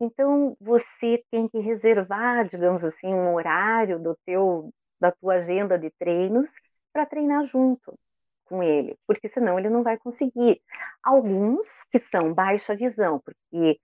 Então 0.00 0.56
você 0.60 1.24
tem 1.30 1.48
que 1.48 1.58
reservar, 1.58 2.46
digamos 2.48 2.84
assim, 2.84 3.12
um 3.14 3.34
horário 3.34 3.98
do 3.98 4.16
teu 4.26 4.70
da 5.00 5.12
tua 5.12 5.34
agenda 5.34 5.78
de 5.78 5.90
treinos 5.90 6.48
para 6.92 7.06
treinar 7.06 7.42
junto 7.44 7.96
com 8.44 8.62
ele, 8.62 8.96
porque 9.06 9.28
senão 9.28 9.58
ele 9.58 9.70
não 9.70 9.82
vai 9.82 9.96
conseguir. 9.98 10.60
Alguns 11.02 11.84
que 11.90 12.00
são 12.00 12.34
baixa 12.34 12.74
visão, 12.74 13.20
porque 13.20 13.80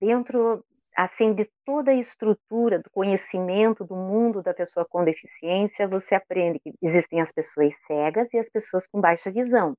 dentro 0.00 0.64
assim 0.96 1.34
de 1.34 1.48
toda 1.64 1.90
a 1.90 1.94
estrutura 1.94 2.78
do 2.78 2.90
conhecimento 2.90 3.84
do 3.84 3.96
mundo 3.96 4.42
da 4.42 4.54
pessoa 4.54 4.86
com 4.88 5.04
deficiência, 5.04 5.88
você 5.88 6.14
aprende 6.14 6.60
que 6.60 6.72
existem 6.82 7.20
as 7.20 7.32
pessoas 7.32 7.74
cegas 7.84 8.32
e 8.32 8.38
as 8.38 8.48
pessoas 8.50 8.86
com 8.86 9.00
baixa 9.00 9.30
visão. 9.30 9.74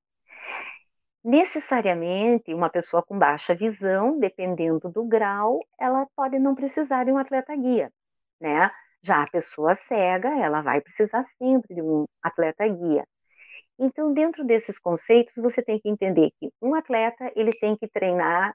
Necessariamente, 1.24 2.54
uma 2.54 2.70
pessoa 2.70 3.02
com 3.02 3.18
baixa 3.18 3.54
visão, 3.54 4.18
dependendo 4.18 4.88
do 4.88 5.04
grau, 5.04 5.60
ela 5.78 6.06
pode 6.14 6.38
não 6.38 6.54
precisar 6.54 7.04
de 7.04 7.10
um 7.10 7.18
atleta 7.18 7.56
guia, 7.56 7.90
né? 8.40 8.70
Já 9.02 9.22
a 9.22 9.30
pessoa 9.30 9.74
cega, 9.74 10.28
ela 10.38 10.62
vai 10.62 10.80
precisar 10.80 11.22
sempre 11.24 11.74
de 11.74 11.82
um 11.82 12.04
atleta 12.22 12.66
guia. 12.68 13.04
Então, 13.78 14.12
dentro 14.12 14.44
desses 14.44 14.78
conceitos, 14.78 15.34
você 15.36 15.62
tem 15.62 15.78
que 15.78 15.88
entender 15.88 16.30
que 16.38 16.50
um 16.62 16.74
atleta, 16.74 17.30
ele 17.36 17.52
tem 17.58 17.76
que 17.76 17.88
treinar, 17.88 18.54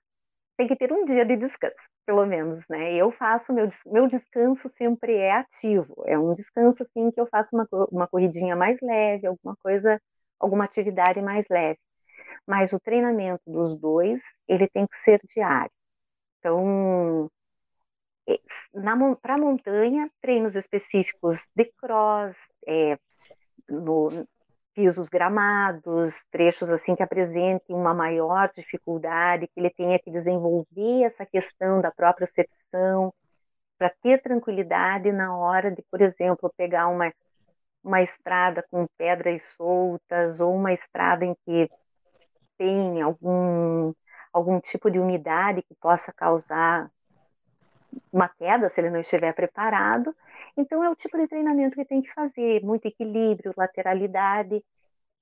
tem 0.62 0.68
que 0.68 0.76
ter 0.76 0.94
um 0.94 1.06
dia 1.06 1.26
de 1.26 1.36
descanso, 1.38 1.90
pelo 2.06 2.26
menos, 2.26 2.64
né? 2.70 2.94
Eu 2.94 3.12
faço, 3.12 3.52
meu, 3.52 3.68
meu 3.88 4.08
descanso 4.08 4.70
sempre 4.78 5.16
é 5.16 5.32
ativo, 5.34 6.04
é 6.06 6.18
um 6.20 6.36
descanso, 6.36 6.84
assim, 6.84 7.10
que 7.12 7.20
eu 7.20 7.26
faço 7.28 7.56
uma, 7.56 7.68
uma 7.92 8.08
corridinha 8.08 8.56
mais 8.56 8.80
leve, 8.82 9.26
alguma 9.26 9.56
coisa, 9.64 10.00
alguma 10.40 10.66
atividade 10.66 11.22
mais 11.22 11.46
leve 11.50 11.80
mas 12.46 12.74
o 12.74 12.80
treinamento 12.80 13.44
dos 13.46 13.76
dois 13.78 14.20
ele 14.48 14.68
tem 14.68 14.88
que 14.88 14.98
ser 14.98 15.22
diário. 15.24 15.72
Então, 16.40 17.30
para 19.22 19.38
montanha, 19.38 20.10
treinos 20.22 20.56
específicos 20.56 21.48
de 21.56 21.66
cross, 21.78 22.38
é, 22.68 22.98
no, 23.70 24.28
pisos 24.74 25.10
gramados, 25.10 26.16
trechos 26.32 26.70
assim 26.70 26.96
que 26.96 27.04
apresentem 27.04 27.76
uma 27.76 27.94
maior 27.94 28.50
dificuldade, 28.50 29.48
que 29.48 29.60
ele 29.60 29.70
tenha 29.70 30.00
que 30.00 30.12
desenvolver 30.12 31.04
essa 31.04 31.26
questão 31.26 31.82
da 31.82 31.92
própria 31.92 32.28
percepção, 32.28 33.14
para 33.78 33.90
ter 34.02 34.22
tranquilidade 34.22 35.12
na 35.12 35.36
hora 35.36 35.72
de, 35.72 35.82
por 35.90 36.02
exemplo, 36.02 36.54
pegar 36.56 36.88
uma, 36.88 37.12
uma 37.84 38.02
estrada 38.02 38.64
com 38.70 38.86
pedras 38.98 39.44
soltas 39.58 40.40
ou 40.40 40.54
uma 40.56 40.72
estrada 40.72 41.26
em 41.26 41.36
que 41.46 41.70
tem 42.60 43.02
algum, 43.02 43.92
algum 44.32 44.60
tipo 44.60 44.92
de 44.92 45.00
umidade 45.00 45.64
que 45.64 45.74
possa 45.74 46.14
causar 46.14 46.92
uma 48.14 48.30
queda 48.30 48.70
se 48.70 48.80
ele 48.80 48.92
não 48.92 49.00
estiver 49.00 49.34
preparado. 49.34 50.16
Então, 50.58 50.84
é 50.84 50.90
o 50.90 50.96
tipo 50.96 51.18
de 51.18 51.28
treinamento 51.28 51.76
que 51.76 51.86
tem 51.86 52.02
que 52.02 52.14
fazer: 52.14 52.62
muito 52.64 52.86
equilíbrio, 52.88 53.54
lateralidade. 53.58 54.64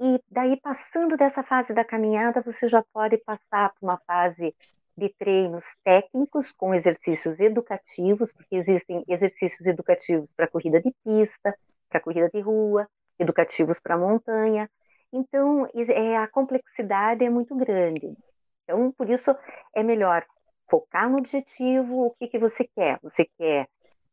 e 0.01 0.19
daí, 0.29 0.59
passando 0.61 1.17
dessa 1.17 1.43
fase 1.43 1.73
da 1.73 1.85
caminhada, 1.85 2.41
você 2.41 2.67
já 2.67 2.83
pode 2.93 3.17
passar 3.17 3.73
para 3.73 3.83
uma 3.83 3.97
fase 4.07 4.55
de 4.97 5.09
treinos 5.17 5.65
técnicos 5.83 6.51
com 6.51 6.75
exercícios 6.75 7.39
educativos, 7.39 8.31
porque 8.33 8.55
existem 8.55 9.03
exercícios 9.07 9.65
educativos 9.65 10.29
para 10.35 10.47
corrida 10.47 10.81
de 10.81 10.93
pista, 11.03 11.57
para 11.89 12.01
corrida 12.01 12.29
de 12.29 12.41
rua, 12.41 12.87
educativos 13.17 13.79
para 13.79 13.97
montanha. 13.97 14.69
Então, 15.11 15.67
é, 15.75 16.17
a 16.17 16.27
complexidade 16.27 17.23
é 17.23 17.29
muito 17.29 17.55
grande. 17.55 18.15
Então, 18.63 18.91
por 18.91 19.09
isso, 19.09 19.35
é 19.73 19.81
melhor 19.81 20.25
focar 20.69 21.09
no 21.09 21.17
objetivo, 21.17 22.05
o 22.05 22.11
que, 22.11 22.27
que 22.27 22.37
você 22.37 22.63
quer. 22.75 22.99
Você 23.01 23.25
quer 23.37 23.67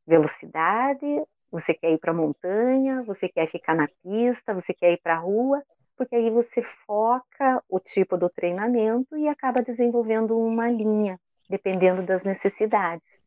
velocidade, 0.07 1.07
você 1.51 1.75
quer 1.75 1.93
ir 1.93 1.99
para 1.99 2.13
a 2.13 2.15
montanha, 2.15 3.03
você 3.03 3.29
quer 3.29 3.51
ficar 3.51 3.75
na 3.75 3.89
pista, 4.03 4.55
você 4.55 4.73
quer 4.75 4.93
ir 4.93 5.01
para 5.03 5.17
a 5.17 5.21
rua, 5.21 5.63
porque 5.97 6.15
aí 6.15 6.31
você 6.31 6.63
foca 6.63 7.63
o 7.69 7.81
tipo 7.81 8.17
do 8.17 8.29
treinamento 8.29 9.17
e 9.17 9.29
acaba 9.29 9.63
desenvolvendo 9.63 10.39
uma 10.39 10.71
linha, 10.71 11.19
dependendo 11.49 12.03
das 12.03 12.25
necessidades. 12.25 13.23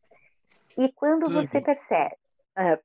E 0.78 0.90
quando 0.92 1.30
você 1.30 1.60
percebe. 1.60 2.14
Uh, 2.56 2.78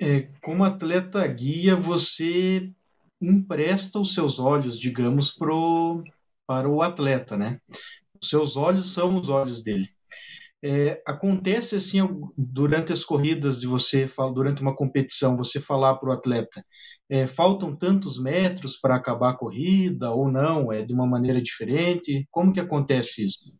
é, 0.00 0.28
como 0.40 0.64
atleta 0.64 1.26
guia, 1.26 1.74
você 1.74 2.70
empresta 3.20 3.98
os 3.98 4.14
seus 4.14 4.38
olhos, 4.38 4.78
digamos, 4.78 5.30
pro, 5.30 6.02
para 6.46 6.68
o 6.68 6.82
atleta, 6.82 7.36
né? 7.36 7.60
Os 8.20 8.28
seus 8.28 8.56
olhos 8.56 8.94
são 8.94 9.18
os 9.18 9.28
olhos 9.28 9.62
dele. 9.62 9.90
É, 10.62 11.02
acontece 11.06 11.76
assim 11.76 12.00
durante 12.36 12.92
as 12.92 13.02
corridas 13.02 13.58
de 13.58 13.66
você 13.66 14.06
durante 14.34 14.60
uma 14.60 14.76
competição 14.76 15.34
você 15.34 15.58
falar 15.58 15.96
para 15.96 16.10
o 16.10 16.12
atleta 16.12 16.62
é, 17.10 17.26
faltam 17.26 17.74
tantos 17.74 18.22
metros 18.22 18.78
para 18.78 18.94
acabar 18.94 19.30
a 19.30 19.36
corrida 19.36 20.12
ou 20.12 20.30
não? 20.30 20.72
É 20.72 20.82
de 20.82 20.94
uma 20.94 21.06
maneira 21.06 21.42
diferente? 21.42 22.26
Como 22.30 22.52
que 22.52 22.60
acontece 22.60 23.26
isso? 23.26 23.52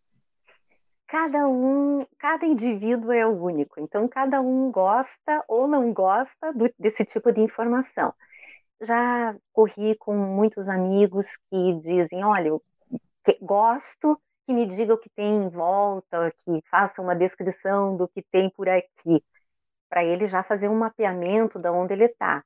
Cada 1.08 1.48
um 1.48 2.06
cada 2.16 2.46
indivíduo 2.46 3.10
é 3.10 3.26
único 3.26 3.80
então 3.80 4.06
cada 4.06 4.40
um 4.40 4.70
gosta 4.70 5.44
ou 5.48 5.66
não 5.66 5.92
gosta 5.92 6.52
do, 6.52 6.72
desse 6.78 7.04
tipo 7.04 7.32
de 7.32 7.40
informação. 7.40 8.14
Já 8.80 9.34
corri 9.52 9.96
com 9.96 10.14
muitos 10.16 10.68
amigos 10.68 11.26
que 11.50 11.74
dizem 11.82 12.22
olha 12.24 12.48
eu 12.48 12.62
gosto 13.42 14.20
que 14.46 14.53
me 14.55 14.66
diga 14.66 14.94
o 14.94 14.98
que 14.98 15.11
tem 15.11 15.44
em 15.44 15.48
volta, 15.48 16.33
que 16.44 16.62
faça 16.70 17.00
uma 17.03 17.14
descrição 17.14 17.96
do 17.96 18.09
que 18.09 18.22
tem 18.22 18.50
por 18.50 18.68
aqui, 18.68 19.22
para 19.88 20.05
ele 20.05 20.26
já 20.26 20.42
fazer 20.42 20.68
um 20.68 20.79
mapeamento 20.79 21.59
de 21.59 21.68
onde 21.70 21.94
ele 21.94 22.05
está. 22.07 22.44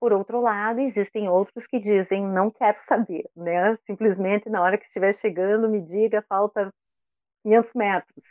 Por 0.00 0.12
outro 0.12 0.40
lado, 0.40 0.80
existem 0.80 1.28
outros 1.28 1.66
que 1.66 1.78
dizem 1.80 2.26
não 2.26 2.50
quero 2.50 2.78
saber, 2.78 3.28
né? 3.36 3.76
Simplesmente 3.86 4.48
na 4.50 4.62
hora 4.62 4.78
que 4.78 4.86
estiver 4.86 5.14
chegando 5.14 5.68
me 5.68 5.82
diga 5.82 6.22
falta 6.28 6.72
500 7.42 7.74
metros. 7.74 8.24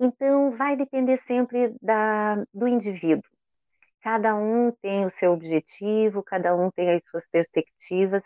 Então 0.00 0.52
vai 0.52 0.76
depender 0.76 1.16
sempre 1.18 1.74
da, 1.82 2.36
do 2.54 2.68
indivíduo. 2.68 3.24
Cada 4.02 4.34
um 4.36 4.70
tem 4.80 5.06
o 5.06 5.10
seu 5.10 5.32
objetivo, 5.32 6.22
cada 6.22 6.54
um 6.54 6.70
tem 6.70 6.90
as 6.92 7.02
suas 7.10 7.26
perspectivas 7.30 8.24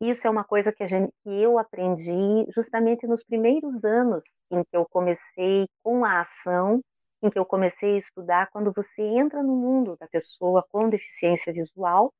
isso 0.00 0.26
é 0.26 0.30
uma 0.30 0.44
coisa 0.44 0.72
que, 0.72 0.86
gente, 0.86 1.12
que 1.22 1.30
eu 1.30 1.58
aprendi 1.58 2.46
justamente 2.54 3.06
nos 3.06 3.24
primeiros 3.24 3.84
anos 3.84 4.22
em 4.50 4.62
que 4.62 4.76
eu 4.76 4.86
comecei 4.88 5.66
com 5.82 6.04
a 6.04 6.20
ação, 6.20 6.80
em 7.22 7.30
que 7.30 7.38
eu 7.38 7.44
comecei 7.44 7.96
a 7.96 7.98
estudar 7.98 8.48
quando 8.52 8.72
você 8.74 9.02
entra 9.02 9.42
no 9.42 9.56
mundo 9.56 9.96
da 9.98 10.06
pessoa 10.06 10.64
com 10.70 10.88
deficiência 10.88 11.52
visual, 11.52 12.12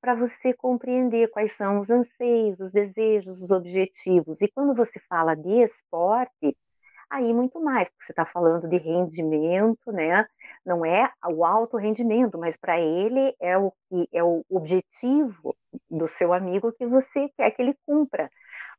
para 0.00 0.14
você 0.14 0.52
compreender 0.52 1.30
quais 1.30 1.56
são 1.56 1.80
os 1.80 1.88
anseios, 1.88 2.60
os 2.60 2.72
desejos, 2.72 3.40
os 3.40 3.50
objetivos. 3.50 4.42
E 4.42 4.48
quando 4.48 4.74
você 4.74 5.00
fala 5.08 5.34
de 5.34 5.62
esporte, 5.62 6.56
aí 7.08 7.32
muito 7.32 7.60
mais, 7.60 7.88
porque 7.88 8.04
você 8.06 8.12
está 8.12 8.26
falando 8.26 8.68
de 8.68 8.76
rendimento, 8.76 9.92
né? 9.92 10.26
Não 10.64 10.84
é 10.84 11.12
o 11.26 11.44
alto 11.44 11.76
rendimento, 11.76 12.38
mas 12.38 12.56
para 12.56 12.80
ele 12.80 13.34
é 13.40 13.56
o 13.58 13.70
que 13.88 14.08
é 14.12 14.24
o 14.24 14.44
objetivo 14.48 15.56
do 15.90 16.08
seu 16.08 16.32
amigo 16.32 16.72
que 16.72 16.86
você 16.86 17.28
quer 17.36 17.50
que 17.50 17.60
ele 17.60 17.76
cumpra. 17.86 18.30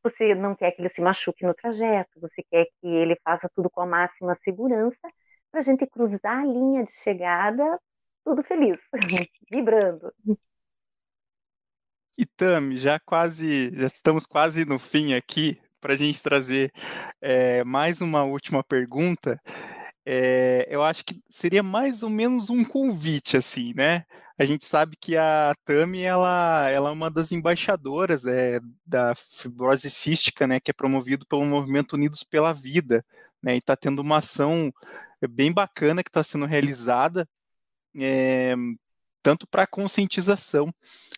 Você 0.02 0.34
não 0.34 0.54
quer 0.54 0.72
que 0.72 0.82
ele 0.82 0.88
se 0.88 1.00
machuque 1.00 1.44
no 1.44 1.54
trajeto, 1.54 2.20
você 2.20 2.42
quer 2.50 2.66
que 2.80 2.86
ele 2.86 3.16
faça 3.24 3.48
tudo 3.54 3.70
com 3.70 3.80
a 3.80 3.86
máxima 3.86 4.34
segurança 4.34 5.08
para 5.50 5.60
a 5.60 5.62
gente 5.62 5.86
cruzar 5.86 6.40
a 6.40 6.44
linha 6.44 6.84
de 6.84 6.92
chegada 6.92 7.78
tudo 8.26 8.42
feliz, 8.42 8.76
vibrando. 9.50 10.12
E 12.18 12.26
Tami, 12.26 12.76
já 12.76 12.98
quase, 12.98 13.72
já 13.72 13.86
estamos 13.86 14.26
quase 14.26 14.64
no 14.64 14.80
fim 14.80 15.14
aqui 15.14 15.60
para 15.80 15.92
a 15.92 15.96
gente 15.96 16.20
trazer 16.20 16.72
é, 17.20 17.62
mais 17.62 18.00
uma 18.00 18.24
última 18.24 18.64
pergunta, 18.64 19.40
é, 20.06 20.66
eu 20.70 20.82
acho 20.84 21.04
que 21.04 21.20
seria 21.28 21.62
mais 21.62 22.02
ou 22.02 22.10
menos 22.10 22.48
um 22.50 22.64
convite, 22.64 23.36
assim, 23.36 23.74
né? 23.74 24.04
A 24.38 24.44
gente 24.44 24.64
sabe 24.64 24.96
que 25.00 25.16
a 25.16 25.54
Tami, 25.64 26.02
ela, 26.02 26.68
ela 26.68 26.90
é 26.90 26.92
uma 26.92 27.10
das 27.10 27.32
embaixadoras 27.32 28.26
é, 28.26 28.60
da 28.86 29.14
fibrose 29.14 29.90
cística, 29.90 30.46
né? 30.46 30.60
Que 30.60 30.70
é 30.70 30.74
promovido 30.74 31.26
pelo 31.26 31.44
Movimento 31.44 31.94
Unidos 31.94 32.22
pela 32.22 32.52
Vida, 32.52 33.04
né? 33.42 33.54
E 33.56 33.58
está 33.58 33.76
tendo 33.76 34.00
uma 34.00 34.18
ação 34.18 34.72
bem 35.30 35.52
bacana 35.52 36.02
que 36.02 36.10
está 36.10 36.22
sendo 36.22 36.46
realizada 36.46 37.28
é, 37.98 38.54
tanto 39.26 39.44
para 39.44 39.66
conscientização, 39.66 40.72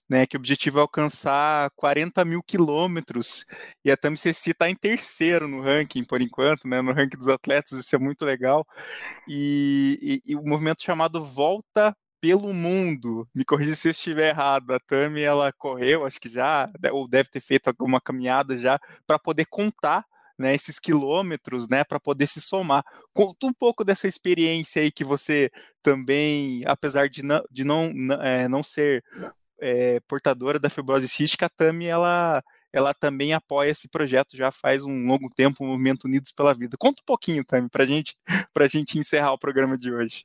né, 0.09 0.27
que 0.27 0.35
o 0.35 0.41
objetivo 0.41 0.79
é 0.79 0.81
alcançar 0.81 1.71
40 1.77 2.25
mil 2.25 2.43
quilômetros, 2.43 3.45
e 3.85 3.91
a 3.91 3.99
TAMCC 3.99 4.53
está 4.53 4.71
em 4.71 4.75
terceiro 4.75 5.47
no 5.47 5.61
ranking, 5.61 6.05
por 6.05 6.23
enquanto, 6.23 6.67
né, 6.67 6.81
no 6.81 6.95
ranking 6.95 7.19
dos 7.19 7.29
atletas, 7.29 7.79
isso 7.79 7.95
é 7.95 7.99
muito 7.99 8.25
legal, 8.25 8.67
e, 9.29 10.23
e, 10.25 10.33
e 10.33 10.37
o 10.37 10.43
movimento 10.43 10.83
chamado 10.83 11.23
Volta 11.23 11.95
pelo 12.19 12.55
mundo. 12.55 13.29
Me 13.35 13.45
corrija 13.45 13.75
se 13.75 13.89
eu 13.89 13.93
estiver 13.93 14.31
errado. 14.31 14.73
A 14.73 14.81
Tami 14.81 15.21
ela 15.21 15.53
correu, 15.53 16.07
acho 16.07 16.19
que 16.19 16.31
já, 16.31 16.67
ou 16.91 17.07
deve 17.07 17.29
ter 17.29 17.41
feito 17.41 17.69
alguma 17.69 18.01
caminhada 18.01 18.57
já, 18.57 18.81
para 19.07 19.19
poder 19.19 19.45
contar 19.51 20.03
né, 20.39 20.55
esses 20.55 20.79
quilômetros, 20.79 21.69
né, 21.69 21.85
para 21.85 21.99
poder 21.99 22.27
se 22.27 22.41
somar. 22.41 22.85
Conta 23.13 23.47
um 23.47 23.53
pouco 23.53 23.85
dessa 23.85 24.07
experiência 24.07 24.83
aí 24.83 24.91
que 24.91 25.05
você 25.05 25.51
também, 25.83 26.63
apesar 26.67 27.09
de 27.09 27.23
não, 27.23 27.43
de 27.51 27.65
não, 27.65 27.93
é, 28.23 28.49
não 28.49 28.63
ser 28.63 29.05
é, 29.61 30.01
portadora 30.01 30.59
da 30.59 30.71
fibrose 30.71 31.09
cística, 31.09 31.47
a 31.47 31.49
Tami, 31.49 31.87
ela, 31.87 32.43
ela 32.73 32.95
também 32.95 33.33
apoia 33.33 33.71
esse 33.71 33.89
projeto 33.89 34.37
já 34.37 34.53
faz 34.53 34.85
um 34.85 35.07
longo 35.07 35.29
tempo, 35.35 35.65
o 35.65 35.67
Movimento 35.67 36.05
Unidos 36.05 36.33
pela 36.33 36.55
Vida. 36.55 36.77
Conta 36.79 37.03
um 37.03 37.07
pouquinho, 37.07 37.45
Tami, 37.45 37.69
para 37.69 37.85
gente, 37.85 38.17
a 38.57 38.67
gente 38.67 38.99
encerrar 38.99 39.33
o 39.33 39.39
programa 39.39 39.77
de 39.77 39.93
hoje. 39.93 40.25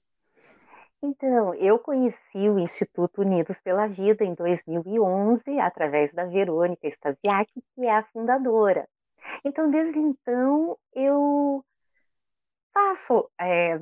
Então, 1.06 1.54
eu 1.56 1.78
conheci 1.80 2.50
o 2.50 2.58
Instituto 2.58 3.22
Unidos 3.24 3.60
pela 3.60 3.88
Vida 3.88 4.24
em 4.24 4.34
2011, 4.34 5.60
através 5.60 6.14
da 6.14 6.24
Verônica 6.24 6.88
Stasiak, 6.88 7.52
que 7.76 7.86
é 7.86 7.92
a 7.94 8.04
fundadora. 8.04 8.88
Então, 9.44 9.70
desde 9.70 10.00
então, 10.00 10.78
eu 10.94 11.64
faço, 12.74 13.30
é, 13.40 13.80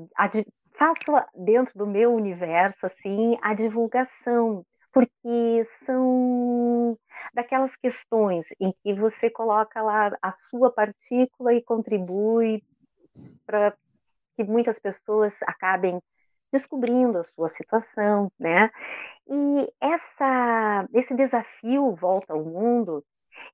faço 0.78 1.12
dentro 1.36 1.78
do 1.78 1.88
meu 1.88 2.14
universo 2.14 2.86
assim 2.86 3.38
a 3.42 3.54
divulgação, 3.54 4.66
porque 4.92 5.64
são 5.86 6.98
daquelas 7.34 7.76
questões 7.76 8.48
em 8.60 8.74
que 8.84 8.94
você 8.94 9.30
coloca 9.30 9.82
lá 9.82 10.12
a 10.22 10.32
sua 10.32 10.72
partícula 10.72 11.54
e 11.54 11.64
contribui 11.64 12.62
para 13.46 13.76
que 14.36 14.44
muitas 14.44 14.80
pessoas 14.80 15.38
acabem 15.44 16.02
descobrindo 16.52 17.18
a 17.18 17.24
sua 17.24 17.48
situação, 17.48 18.32
né? 18.38 18.70
E 19.28 19.74
essa, 19.80 20.88
esse 20.94 21.16
desafio 21.16 21.96
Volta 21.96 22.34
ao 22.34 22.44
Mundo, 22.44 23.04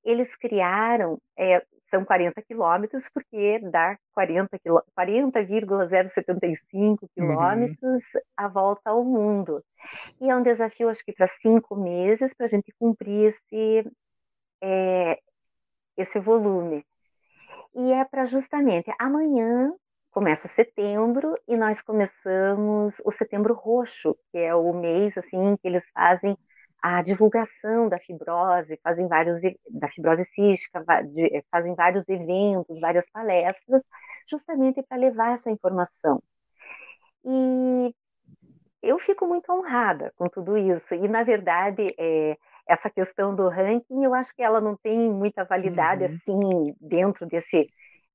eles 0.03 0.35
criaram, 0.35 1.19
é, 1.37 1.63
são 1.89 2.03
40 2.05 2.41
quilômetros, 2.41 3.09
porque 3.09 3.59
dá 3.59 3.97
40,075 4.13 4.83
40, 4.93 5.39
uhum. 7.01 7.07
quilômetros 7.13 8.03
uhum. 8.13 8.21
a 8.35 8.47
volta 8.47 8.89
ao 8.89 9.03
mundo. 9.03 9.63
E 10.19 10.29
é 10.29 10.35
um 10.35 10.43
desafio, 10.43 10.89
acho 10.89 11.03
que 11.03 11.13
para 11.13 11.27
cinco 11.27 11.75
meses, 11.75 12.33
para 12.33 12.45
a 12.45 12.49
gente 12.49 12.73
cumprir 12.79 13.27
esse, 13.27 13.91
é, 14.61 15.19
esse 15.95 16.19
volume. 16.19 16.85
E 17.75 17.91
é 17.91 18.03
para 18.05 18.25
justamente 18.25 18.91
amanhã 18.99 19.73
começa 20.11 20.47
setembro 20.47 21.35
e 21.47 21.55
nós 21.55 21.81
começamos 21.81 22.99
o 23.05 23.11
setembro 23.11 23.53
roxo, 23.53 24.17
que 24.31 24.39
é 24.39 24.55
o 24.55 24.73
mês 24.73 25.15
assim 25.15 25.55
que 25.57 25.67
eles 25.67 25.87
fazem 25.91 26.35
a 26.81 27.01
divulgação 27.01 27.89
da 27.89 27.97
fibrose, 27.97 28.79
fazem 28.83 29.07
vários 29.07 29.39
da 29.69 29.89
fibrose 29.89 30.25
cística, 30.25 30.83
eh, 31.17 31.43
fazem 31.51 31.75
vários 31.75 32.07
eventos, 32.07 32.79
várias 32.79 33.09
palestras, 33.09 33.83
justamente 34.29 34.83
para 34.83 34.97
levar 34.97 35.33
essa 35.33 35.49
informação. 35.49 36.21
E 37.25 37.95
eu 38.81 38.99
fico 38.99 39.25
muito 39.25 39.51
honrada 39.51 40.13
com 40.15 40.27
tudo 40.27 40.57
isso. 40.57 40.93
E 40.93 41.07
na 41.07 41.23
verdade, 41.23 41.93
é, 41.97 42.37
essa 42.67 42.89
questão 42.89 43.35
do 43.35 43.49
ranking, 43.49 44.03
eu 44.03 44.13
acho 44.13 44.33
que 44.35 44.43
ela 44.43 44.61
não 44.61 44.75
tem 44.77 44.97
muita 45.09 45.43
validade 45.43 46.03
uhum. 46.03 46.09
assim 46.09 46.75
dentro 46.79 47.25
desse 47.25 47.67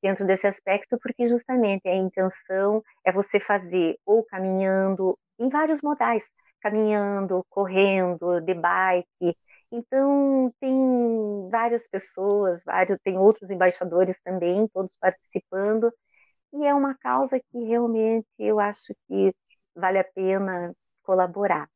dentro 0.02 0.26
desse 0.26 0.48
aspecto, 0.48 0.98
porque 1.00 1.28
justamente 1.28 1.88
a 1.88 1.94
intenção 1.94 2.82
é 3.04 3.12
você 3.12 3.38
fazer 3.38 3.96
ou 4.04 4.24
caminhando 4.24 5.16
em 5.38 5.48
vários 5.48 5.80
modais, 5.80 6.28
caminhando, 6.62 7.44
correndo, 7.50 8.40
de 8.40 8.54
bike. 8.54 9.36
Então 9.72 10.52
tem 10.60 11.48
várias 11.50 11.88
pessoas, 11.88 12.62
vários, 12.64 12.98
tem 13.04 13.18
outros 13.18 13.50
embaixadores 13.50 14.18
também, 14.24 14.68
todos 14.68 14.96
participando, 14.98 15.92
e 16.54 16.66
é 16.66 16.74
uma 16.74 16.96
causa 16.96 17.40
que 17.40 17.58
realmente 17.64 18.26
eu 18.38 18.60
acho 18.60 18.94
que 19.08 19.34
vale 19.76 19.98
a 20.00 20.04
pena 20.04 20.74
colaborar. 21.04 21.70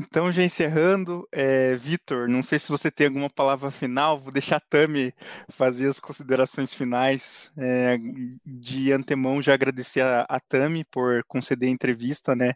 Então, 0.00 0.30
já 0.30 0.44
encerrando, 0.44 1.28
é, 1.32 1.74
Vitor, 1.74 2.28
não 2.28 2.40
sei 2.40 2.56
se 2.56 2.68
você 2.68 2.88
tem 2.88 3.08
alguma 3.08 3.28
palavra 3.28 3.68
final, 3.68 4.16
vou 4.16 4.32
deixar 4.32 4.58
a 4.58 4.60
Tami 4.60 5.12
fazer 5.48 5.88
as 5.88 5.98
considerações 5.98 6.72
finais. 6.72 7.50
É, 7.58 7.98
de 8.46 8.92
antemão, 8.92 9.42
já 9.42 9.54
agradecer 9.54 10.02
a, 10.02 10.24
a 10.28 10.38
Tami 10.38 10.84
por 10.84 11.24
conceder 11.24 11.68
a 11.68 11.72
entrevista 11.72 12.36
né, 12.36 12.54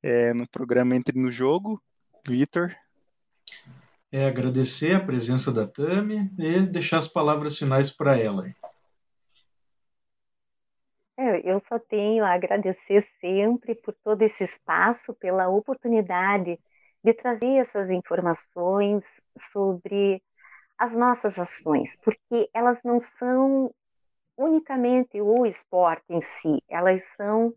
é, 0.00 0.32
no 0.32 0.48
programa 0.48 0.94
Entre 0.94 1.18
no 1.18 1.28
Jogo. 1.28 1.82
Vitor. 2.24 2.72
É, 4.12 4.28
agradecer 4.28 4.94
a 4.94 5.00
presença 5.00 5.52
da 5.52 5.66
Tami 5.66 6.30
e 6.38 6.60
deixar 6.66 6.98
as 6.98 7.08
palavras 7.08 7.58
finais 7.58 7.90
para 7.90 8.16
ela. 8.16 8.48
É, 11.18 11.50
eu 11.50 11.58
só 11.58 11.80
tenho 11.80 12.24
a 12.24 12.32
agradecer 12.32 13.04
sempre 13.20 13.74
por 13.74 13.92
todo 13.92 14.22
esse 14.22 14.44
espaço, 14.44 15.12
pela 15.14 15.48
oportunidade 15.48 16.56
de 17.06 17.14
trazer 17.14 17.58
essas 17.58 17.88
informações 17.88 19.04
sobre 19.52 20.20
as 20.76 20.96
nossas 20.96 21.38
ações, 21.38 21.96
porque 22.02 22.50
elas 22.52 22.82
não 22.82 22.98
são 22.98 23.72
unicamente 24.36 25.20
o 25.20 25.46
esporte 25.46 26.02
em 26.10 26.20
si, 26.20 26.60
elas 26.68 27.04
são, 27.16 27.54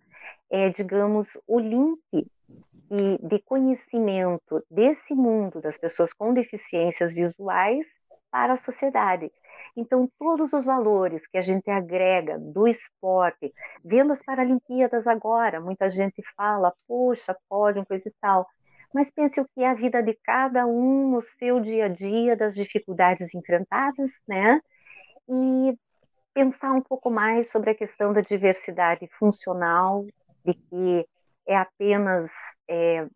é, 0.52 0.70
digamos, 0.70 1.36
o 1.48 1.60
link 1.60 2.00
de 2.12 3.40
conhecimento 3.40 4.64
desse 4.70 5.16
mundo 5.16 5.60
das 5.60 5.80
pessoas 5.80 6.14
com 6.14 6.32
deficiências 6.32 7.12
visuais 7.12 7.88
para 8.30 8.54
a 8.54 8.58
sociedade. 8.58 9.32
Então, 9.76 10.08
todos 10.20 10.54
os 10.54 10.66
valores 10.66 11.26
que 11.26 11.40
a 11.40 11.42
gente 11.42 11.72
agrega 11.72 12.38
do 12.38 12.68
esporte, 12.68 13.52
vendo 13.84 14.14
as 14.14 14.22
Paralimpíadas 14.22 15.08
agora, 15.08 15.60
muita 15.60 15.90
gente 15.90 16.22
fala, 16.38 16.72
poxa, 16.88 17.36
pode, 17.50 17.84
coisa 17.88 18.08
e 18.08 18.14
tal. 18.22 18.48
Mas 18.94 19.12
pense 19.12 19.40
o 19.40 19.46
que 19.46 19.64
é 19.64 19.68
a 19.68 19.74
vida 19.74 20.02
de 20.02 20.14
cada 20.24 20.66
um 20.66 21.12
no 21.12 21.22
seu 21.22 21.60
dia 21.60 21.86
a 21.86 21.88
dia, 21.88 22.36
das 22.36 22.56
dificuldades 22.56 23.34
enfrentadas, 23.36 24.12
né? 24.28 24.60
E 25.28 25.78
pensar 26.34 26.72
um 26.74 26.82
pouco 26.82 27.10
mais 27.10 27.52
sobre 27.52 27.72
a 27.72 27.76
questão 27.76 28.14
da 28.14 28.22
diversidade 28.22 29.08
funcional, 29.08 30.06
de 30.44 30.54
que 30.54 31.08
é 31.48 31.56
apenas 31.56 32.32
é, 32.68 33.08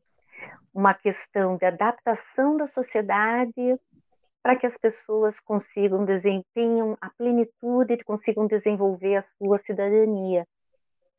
uma 0.74 0.94
questão 0.94 1.58
de 1.58 1.66
adaptação 1.66 2.58
da 2.58 2.68
sociedade 2.68 3.80
para 4.42 4.56
que 4.56 4.66
as 4.66 4.78
pessoas 4.78 5.40
consigam 5.40 6.04
desempenham 6.04 6.98
a 7.00 7.10
plenitude 7.12 7.94
e 7.94 8.04
consigam 8.04 8.46
desenvolver 8.46 9.16
a 9.16 9.22
sua 9.22 9.58
cidadania. 9.58 10.46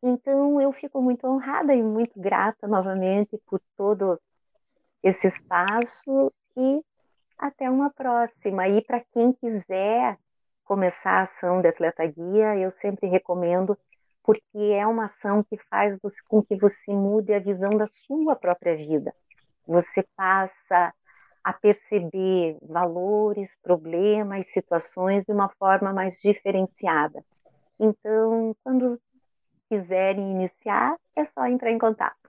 Então 0.02 0.60
eu 0.60 0.70
fico 0.72 1.00
muito 1.00 1.26
honrada 1.26 1.74
e 1.74 1.82
muito 1.82 2.20
grata 2.20 2.68
novamente 2.68 3.40
por 3.46 3.60
todo 3.76 4.20
esse 5.04 5.26
espaço 5.26 6.32
e 6.56 6.82
até 7.38 7.68
uma 7.68 7.90
próxima. 7.90 8.66
E 8.66 8.80
para 8.82 9.00
quem 9.12 9.34
quiser 9.34 10.18
começar 10.64 11.18
a 11.18 11.22
ação 11.22 11.60
de 11.60 11.68
Atleta 11.68 12.06
Guia, 12.06 12.56
eu 12.56 12.72
sempre 12.72 13.06
recomendo 13.06 13.78
porque 14.22 14.58
é 14.58 14.86
uma 14.86 15.04
ação 15.04 15.44
que 15.44 15.58
faz 15.68 15.98
com 16.26 16.42
que 16.42 16.56
você 16.56 16.90
mude 16.90 17.34
a 17.34 17.38
visão 17.38 17.68
da 17.68 17.86
sua 17.86 18.34
própria 18.34 18.74
vida. 18.74 19.14
Você 19.66 20.02
passa 20.16 20.94
a 21.42 21.52
perceber 21.52 22.56
valores, 22.62 23.58
problemas, 23.62 24.50
situações 24.50 25.24
de 25.24 25.32
uma 25.32 25.50
forma 25.50 25.92
mais 25.92 26.18
diferenciada. 26.18 27.22
Então, 27.78 28.56
quando 28.64 28.98
quiserem 29.68 30.30
iniciar, 30.30 30.96
é 31.14 31.26
só 31.26 31.46
entrar 31.46 31.70
em 31.70 31.78
contato. 31.78 32.23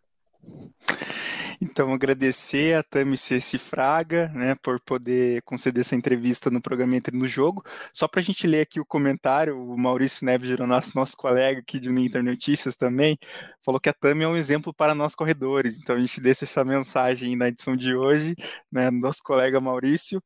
Então, 1.62 1.94
agradecer 1.94 2.76
a 2.76 2.84
Tami 2.84 3.18
Ceci 3.18 3.58
Fraga, 3.58 4.30
né, 4.30 4.56
por 4.56 4.80
poder 4.80 5.42
conceder 5.44 5.82
essa 5.82 5.96
entrevista 5.96 6.50
no 6.50 6.62
programa 6.62 6.96
Entre 6.96 7.16
no 7.16 7.28
Jogo. 7.28 7.64
Só 7.94 8.08
para 8.08 8.20
a 8.20 8.24
gente 8.24 8.46
ler 8.46 8.62
aqui 8.62 8.80
o 8.80 8.86
comentário, 8.86 9.58
o 9.58 9.78
Maurício 9.78 10.26
Neves 10.26 10.48
Geronasso, 10.48 10.92
nosso 10.96 11.16
colega 11.18 11.60
aqui 11.60 11.80
de 11.80 11.90
Inter 11.90 12.24
Notícias 12.24 12.76
também, 12.76 13.18
falou 13.64 13.80
que 13.80 13.90
a 13.90 13.94
Tami 13.94 14.24
é 14.24 14.28
um 14.28 14.36
exemplo 14.36 14.74
para 14.74 14.94
nós 14.94 15.16
corredores. 15.16 15.78
Então, 15.78 15.96
a 15.96 16.00
gente 16.00 16.20
deixa 16.22 16.46
essa 16.46 16.64
mensagem 16.66 17.36
na 17.36 17.48
edição 17.48 17.76
de 17.76 17.96
hoje, 17.96 18.36
né, 18.72 18.92
nosso 18.92 19.24
colega 19.24 19.60
Maurício. 19.62 20.22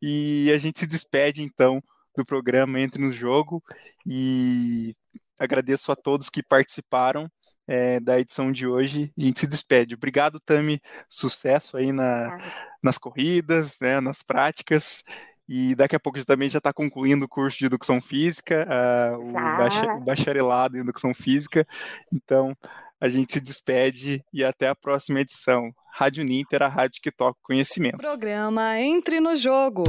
E 0.00 0.50
a 0.54 0.58
gente 0.58 0.80
se 0.80 0.86
despede, 0.86 1.42
então, 1.42 1.82
do 2.16 2.24
programa 2.24 2.80
Entre 2.80 3.02
no 3.02 3.12
Jogo 3.12 3.62
e 4.06 4.94
agradeço 5.38 5.90
a 5.90 5.96
todos 5.96 6.28
que 6.28 6.42
participaram 6.42 7.30
é, 7.70 8.00
da 8.00 8.18
edição 8.18 8.50
de 8.50 8.66
hoje. 8.66 9.12
A 9.16 9.22
gente 9.22 9.38
se 9.38 9.46
despede. 9.46 9.94
Obrigado, 9.94 10.40
Tami. 10.40 10.82
Sucesso 11.08 11.76
aí 11.76 11.92
na, 11.92 12.36
nas 12.82 12.98
corridas, 12.98 13.78
né, 13.80 14.00
nas 14.00 14.24
práticas. 14.24 15.04
E 15.48 15.76
daqui 15.76 15.94
a 15.94 16.00
pouco 16.00 16.18
já 16.18 16.24
também 16.24 16.50
já 16.50 16.58
está 16.58 16.72
concluindo 16.72 17.26
o 17.26 17.28
curso 17.28 17.58
de 17.58 17.66
Educação 17.66 18.00
Física, 18.00 18.66
uh, 18.68 19.18
o, 19.18 19.98
o 19.98 20.00
bacharelado 20.00 20.76
em 20.76 20.80
Educação 20.80 21.14
Física. 21.14 21.66
Então, 22.12 22.56
a 23.00 23.08
gente 23.08 23.32
se 23.32 23.40
despede 23.40 24.24
e 24.32 24.44
até 24.44 24.68
a 24.68 24.74
próxima 24.74 25.20
edição. 25.20 25.72
Rádio 25.92 26.24
Ninter, 26.24 26.62
a 26.62 26.68
rádio 26.68 27.00
que 27.00 27.10
toca 27.10 27.38
conhecimento. 27.42 27.98
Programa 27.98 28.78
Entre 28.80 29.20
no 29.20 29.34
Jogo. 29.36 29.84